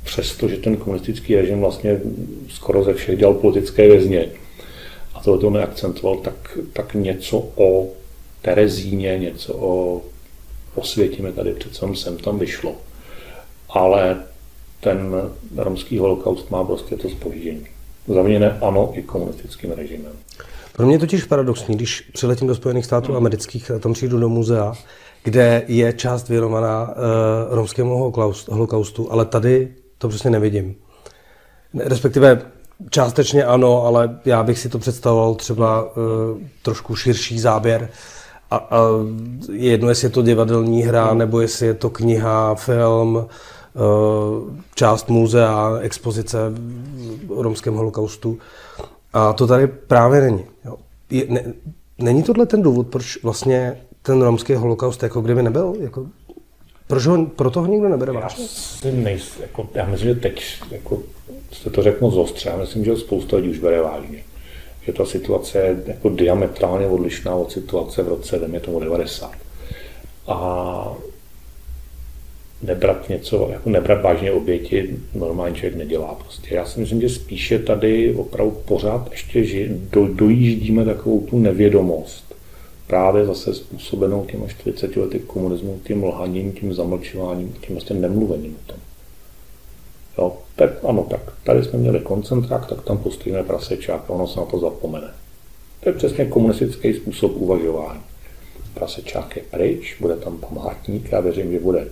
přesto, 0.05 0.49
že 0.49 0.57
ten 0.57 0.77
komunistický 0.77 1.37
režim 1.37 1.61
vlastně 1.61 2.01
skoro 2.49 2.85
ze 2.85 2.95
všech 2.95 3.19
dělal 3.19 3.35
politické 3.35 3.89
vězně 3.89 4.29
a 5.15 5.21
tohle 5.21 5.41
to 5.41 5.51
neakcentoval, 5.51 6.17
tak, 6.17 6.59
tak 6.73 6.95
něco 6.95 7.49
o 7.57 7.89
Terezíně, 8.43 9.19
něco 9.19 9.55
o 9.55 10.03
osvětíme 10.75 11.33
tady 11.33 11.53
přece 11.53 11.87
sem 11.95 12.17
tam 12.17 12.39
vyšlo. 12.39 12.77
Ale 13.69 14.17
ten 14.81 15.15
romský 15.57 15.99
holokaust 15.99 16.51
má 16.51 16.65
prostě 16.65 16.97
to 16.97 17.09
spoždění. 17.09 17.67
Zaviněné 18.09 18.59
ano 18.63 18.91
i 18.95 19.03
komunistickým 19.03 19.73
režimem. 19.73 20.13
Pro 20.73 20.87
mě 20.87 20.95
je 20.95 20.99
totiž 20.99 21.25
paradoxní, 21.25 21.77
když 21.77 22.01
přiletím 22.01 22.49
do 22.49 22.55
Spojených 22.55 22.85
států 22.85 23.17
amerických 23.17 23.71
a 23.71 23.79
tam 23.79 23.93
přijdu 23.93 24.19
do 24.19 24.29
muzea, 24.29 24.75
kde 25.25 25.63
je 25.69 25.93
část 25.93 26.29
věnovaná 26.29 26.89
uh, 26.89 26.95
romskému 27.55 28.13
holokaustu, 28.51 29.13
ale 29.13 29.25
tady 29.25 29.75
to 29.99 30.09
přesně 30.09 30.31
nevidím. 30.31 30.75
Respektive 31.75 32.43
částečně 32.91 33.45
ano, 33.45 33.83
ale 33.83 34.19
já 34.25 34.43
bych 34.43 34.59
si 34.59 34.69
to 34.69 34.79
představoval 34.79 35.35
třeba 35.35 35.83
uh, 35.83 35.93
trošku 36.63 36.97
širší 36.97 37.41
záběr 37.41 37.89
a, 38.51 38.57
a 38.57 38.81
je 39.53 39.71
jedno, 39.71 39.89
jestli 39.89 40.07
je 40.07 40.11
to 40.11 40.23
divadelní 40.23 40.83
hra, 40.83 41.15
nebo 41.15 41.41
jestli 41.41 41.67
je 41.67 41.75
to 41.75 41.91
kniha, 41.91 42.55
film, 42.55 43.27
eh, 43.27 43.81
část 44.75 45.09
muzea, 45.09 45.79
expozice 45.81 46.39
o 47.29 47.43
romském 47.43 47.75
holokaustu. 47.75 48.39
A 49.13 49.33
to 49.33 49.47
tady 49.47 49.67
právě 49.67 50.21
není. 50.21 50.45
Jo. 50.65 50.77
Je, 51.11 51.25
ne, 51.29 51.53
není 51.99 52.23
tohle 52.23 52.47
ten 52.47 52.63
důvod, 52.63 52.87
proč 52.87 53.23
vlastně 53.23 53.81
ten 54.03 54.23
romský 54.23 54.55
holokaust 54.55 55.03
jako 55.03 55.21
kdyby 55.21 55.43
nebyl? 55.43 55.75
Jako, 55.81 56.07
proč 56.87 57.07
ho, 57.07 57.27
proto 57.27 57.61
ho 57.61 57.67
nikdo 57.67 57.89
nebere 57.89 58.13
vážně? 58.13 58.45
Já, 58.85 59.11
jako, 59.41 59.69
já 59.75 59.87
myslím, 59.87 60.09
že 60.09 60.21
teď 60.21 60.43
jako, 60.71 61.03
jste 61.53 61.71
to 61.71 61.83
řekl 61.83 61.99
moc 62.01 62.15
ostře. 62.15 62.49
Já 62.49 62.57
myslím, 62.57 62.85
že 62.85 62.97
spousta 62.97 63.37
lidí 63.37 63.51
už 63.51 63.59
bere 63.59 63.83
vážně 63.83 64.28
že 64.89 64.93
ta 64.93 65.05
situace 65.05 65.59
je 65.59 65.77
jako 65.87 66.09
diametrálně 66.09 66.87
odlišná 66.87 67.35
od 67.35 67.53
situace 67.53 68.03
v 68.03 68.09
roce, 68.09 68.39
jdeme 68.39 68.61
tomu 68.61 68.81
90. 68.81 69.33
A 70.27 70.97
nebrat 72.63 73.09
něco, 73.09 73.49
jako 73.53 73.71
nebrat 73.71 74.03
vážně 74.03 74.33
oběti, 74.33 74.97
normální 75.15 75.55
člověk 75.55 75.75
nedělá 75.75 76.15
prostě. 76.15 76.55
Já 76.55 76.65
si 76.65 76.81
myslím, 76.81 77.01
že 77.01 77.09
spíše 77.09 77.59
tady 77.59 78.15
opravdu 78.15 78.51
pořád 78.65 79.09
ještě 79.11 79.45
že 79.45 79.69
do, 79.93 80.07
dojíždíme 80.07 80.85
takovou 80.85 81.21
tu 81.21 81.39
nevědomost, 81.39 82.35
právě 82.87 83.27
zase 83.27 83.55
způsobenou 83.55 84.25
těma 84.25 84.49
40 84.49 84.97
lety 84.97 85.19
komunismu, 85.19 85.81
tím 85.85 86.05
lhaním, 86.05 86.53
tím 86.53 86.75
zamlčováním, 86.75 87.53
tím 87.67 87.77
vlastně 87.77 87.97
nemluvením 87.97 88.57
o 88.65 88.73
tom. 88.73 88.81
Tak 90.59 90.85
ano, 90.85 91.07
tak 91.11 91.21
tady 91.45 91.65
jsme 91.65 91.79
měli 91.79 92.01
koncentrák, 92.01 92.67
tak 92.67 92.83
tam 92.83 92.99
pustíme 92.99 93.45
prasečák 93.45 94.03
a 94.09 94.11
ono 94.11 94.27
se 94.27 94.41
na 94.41 94.47
to 94.47 94.59
zapomene. 94.59 95.09
To 95.81 95.89
je 95.89 95.93
přesně 95.93 96.25
komunistický 96.25 96.95
způsob 96.95 97.33
uvažování. 97.37 98.01
Prasečák 98.75 99.37
je 99.37 99.43
pryč, 99.51 99.97
bude 100.01 100.17
tam 100.17 100.39
památník, 100.39 101.13
já 101.13 101.21
věřím, 101.21 101.53
že 101.53 101.61
bude 101.61 101.89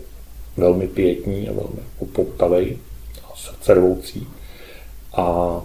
velmi 0.56 0.88
pětní 0.88 1.48
a 1.48 1.52
velmi 1.52 1.80
upoutavý 1.98 2.78
a 3.24 3.36
srdcervoucí. 3.36 4.26
A 5.12 5.60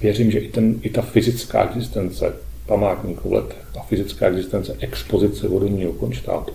věřím, 0.00 0.30
že 0.30 0.38
i, 0.38 0.48
ten, 0.48 0.80
i 0.82 0.90
ta 0.90 1.02
fyzická 1.02 1.64
existence 1.64 2.34
památníků 2.66 3.32
letech 3.32 3.66
a 3.80 3.82
fyzická 3.82 4.26
existence 4.26 4.76
expozice 4.80 5.48
vodního 5.48 5.92
konštátu 5.92 6.52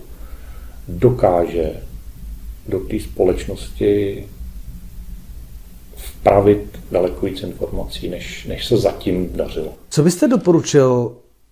dokáže 0.87 1.73
do 2.67 2.79
té 2.79 2.99
společnosti 2.99 4.25
vpravit 5.99 6.79
daleko 6.91 7.25
víc 7.25 7.43
informací, 7.43 8.09
než, 8.09 8.45
než 8.45 8.67
se 8.67 8.77
zatím 8.77 9.29
dařilo. 9.33 9.73
Co 9.89 10.03
byste 10.03 10.27
doporučil 10.27 11.11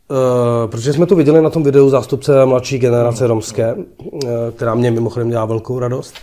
Uh, 0.10 0.71
protože 0.71 0.93
jsme 0.93 1.05
to 1.05 1.15
viděli 1.15 1.41
na 1.41 1.49
tom 1.49 1.63
videu 1.63 1.89
zástupce 1.89 2.45
mladší 2.45 2.79
generace 2.79 3.27
romské, 3.27 3.73
uh, 3.73 4.29
která 4.55 4.75
mě 4.75 4.91
mimochodem 4.91 5.29
dělá 5.29 5.45
velkou 5.45 5.79
radost. 5.79 6.15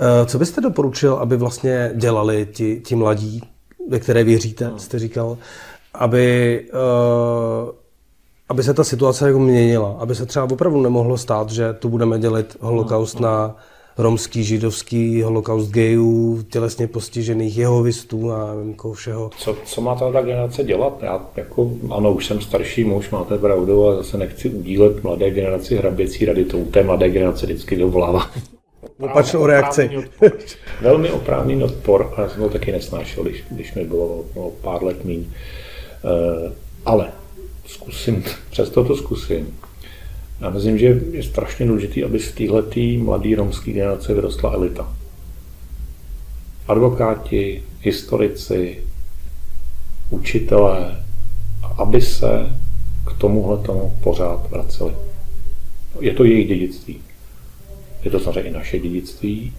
Uh, 0.00 0.26
co 0.26 0.38
byste 0.38 0.60
doporučil, 0.60 1.14
aby 1.14 1.36
vlastně 1.36 1.90
dělali 1.94 2.48
ti, 2.52 2.80
ti 2.84 2.94
mladí, 2.96 3.42
ve 3.88 4.00
které 4.00 4.24
věříte, 4.24 4.68
mm. 4.68 4.78
jste 4.78 4.98
říkal, 4.98 5.38
aby 5.94 6.60
uh, 6.72 7.70
aby 8.48 8.62
se 8.62 8.74
ta 8.74 8.84
situace 8.84 9.26
jako 9.26 9.38
měnila, 9.38 9.96
aby 9.98 10.14
se 10.14 10.26
třeba 10.26 10.44
opravdu 10.44 10.82
nemohlo 10.82 11.18
stát, 11.18 11.50
že 11.50 11.72
tu 11.72 11.88
budeme 11.88 12.18
dělit 12.18 12.56
holokaust 12.60 13.20
no, 13.20 13.28
no. 13.28 13.34
na 13.36 13.56
romský, 13.98 14.44
židovský, 14.44 15.22
holokaust 15.22 15.70
gejů, 15.70 16.42
tělesně 16.50 16.86
postižených, 16.86 17.58
jehovistů 17.58 18.32
a 18.32 18.54
nevím, 18.54 18.74
koho 18.74 18.94
všeho. 18.94 19.30
Co, 19.38 19.56
co 19.64 19.80
má 19.80 19.94
ta 19.94 20.22
generace 20.22 20.64
dělat? 20.64 20.98
Já 21.02 21.26
jako, 21.36 21.70
ano, 21.90 22.12
už 22.12 22.26
jsem 22.26 22.40
starší 22.40 22.84
muž, 22.84 23.10
máte 23.10 23.38
pravdu, 23.38 23.88
a 23.88 23.96
zase 23.96 24.18
nechci 24.18 24.48
udílet 24.48 25.04
mladé 25.04 25.30
generaci 25.30 25.76
hraběcí 25.76 26.24
rady, 26.24 26.44
to 26.44 26.58
u 26.58 26.64
té 26.64 26.82
mladé 26.82 27.08
generace 27.08 27.46
vždycky 27.46 27.76
dovolává. 27.76 28.30
Opačnou 28.98 29.46
reakci. 29.46 29.90
Velmi 30.80 31.10
oprávný 31.10 31.62
odpor, 31.62 32.12
a 32.16 32.20
já 32.20 32.28
jsem 32.28 32.42
to 32.42 32.48
taky 32.48 32.72
nesnášel, 32.72 33.24
když, 33.24 33.44
když 33.50 33.74
mi 33.74 33.84
bylo 33.84 34.24
no, 34.36 34.50
pár 34.60 34.84
let 34.84 35.04
míň. 35.04 35.20
Uh, 35.20 36.52
ale 36.86 37.12
zkusím, 37.66 38.24
přesto 38.50 38.84
to 38.84 38.96
zkusím. 38.96 39.58
Já 40.44 40.50
myslím, 40.50 40.78
že 40.78 41.00
je 41.12 41.22
strašně 41.22 41.66
důležité, 41.66 42.04
aby 42.04 42.18
z 42.20 42.32
této 42.32 42.80
mladé 42.98 43.36
romské 43.36 43.72
generace 43.72 44.14
vyrostla 44.14 44.52
elita. 44.52 44.92
Advokáti, 46.68 47.62
historici, 47.80 48.82
učitelé, 50.10 51.04
aby 51.78 52.00
se 52.00 52.28
k 53.06 53.18
tomuhle 53.18 53.58
tomu 53.58 53.98
pořád 54.02 54.50
vraceli. 54.50 54.92
Je 56.00 56.14
to 56.14 56.24
jejich 56.24 56.48
dědictví. 56.48 56.98
Je 58.04 58.10
to 58.10 58.20
samozřejmě 58.20 58.50
i 58.50 58.52
naše 58.52 58.78
dědictví. 58.78 59.52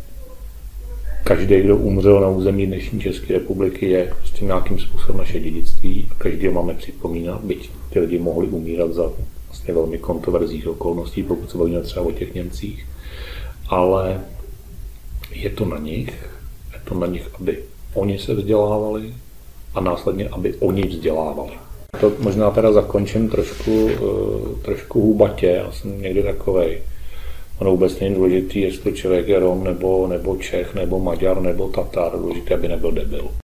Každý, 1.23 1.61
kdo 1.61 1.77
umřel 1.77 2.21
na 2.21 2.29
území 2.29 2.67
dnešní 2.67 3.01
České 3.01 3.33
republiky, 3.33 3.89
je 3.89 4.13
prostě 4.19 4.45
nějakým 4.45 4.79
způsobem 4.79 5.17
naše 5.17 5.39
dědictví. 5.39 6.09
Každý 6.17 6.47
ho 6.47 6.53
máme 6.53 6.73
připomínat, 6.73 7.43
byť 7.43 7.69
ty 7.89 7.99
lidi 7.99 8.19
mohli 8.19 8.47
umírat 8.47 8.93
za 8.93 9.11
vlastně 9.55 9.73
velmi 9.73 9.97
kontroverzních 9.97 10.67
okolností, 10.67 11.23
pokud 11.23 11.51
se 11.51 11.57
bavíme 11.57 11.81
třeba 11.81 12.05
o 12.05 12.11
těch 12.11 12.33
Němcích. 12.33 12.87
Ale 13.69 14.21
je 15.31 15.49
to 15.49 15.65
na 15.65 15.77
nich, 15.77 16.29
je 16.73 16.79
to 16.83 16.95
na 16.95 17.07
nich, 17.07 17.29
aby 17.39 17.63
oni 17.93 18.19
se 18.19 18.33
vzdělávali 18.33 19.13
a 19.73 19.81
následně, 19.81 20.29
aby 20.29 20.53
oni 20.53 20.87
vzdělávali. 20.87 21.51
To 21.99 22.11
možná 22.19 22.51
teda 22.51 22.71
zakončím 22.71 23.29
trošku, 23.29 23.89
eh, 23.89 24.65
trošku 24.65 25.01
hůbatě, 25.01 25.47
já 25.47 25.71
jsem 25.71 26.01
někdy 26.01 26.23
takovej. 26.23 26.81
Ono 27.59 27.71
vůbec 27.71 27.99
není 27.99 28.15
důležitý, 28.15 28.61
jestli 28.61 28.93
člověk 28.93 29.27
je 29.27 29.39
Rom, 29.39 29.63
nebo, 29.63 30.07
nebo 30.07 30.35
Čech, 30.35 30.75
nebo 30.75 30.99
Maďar, 30.99 31.41
nebo 31.41 31.69
Tatar, 31.69 32.11
důležité, 32.11 32.53
aby 32.53 32.67
nebyl 32.67 32.91
debil. 32.91 33.44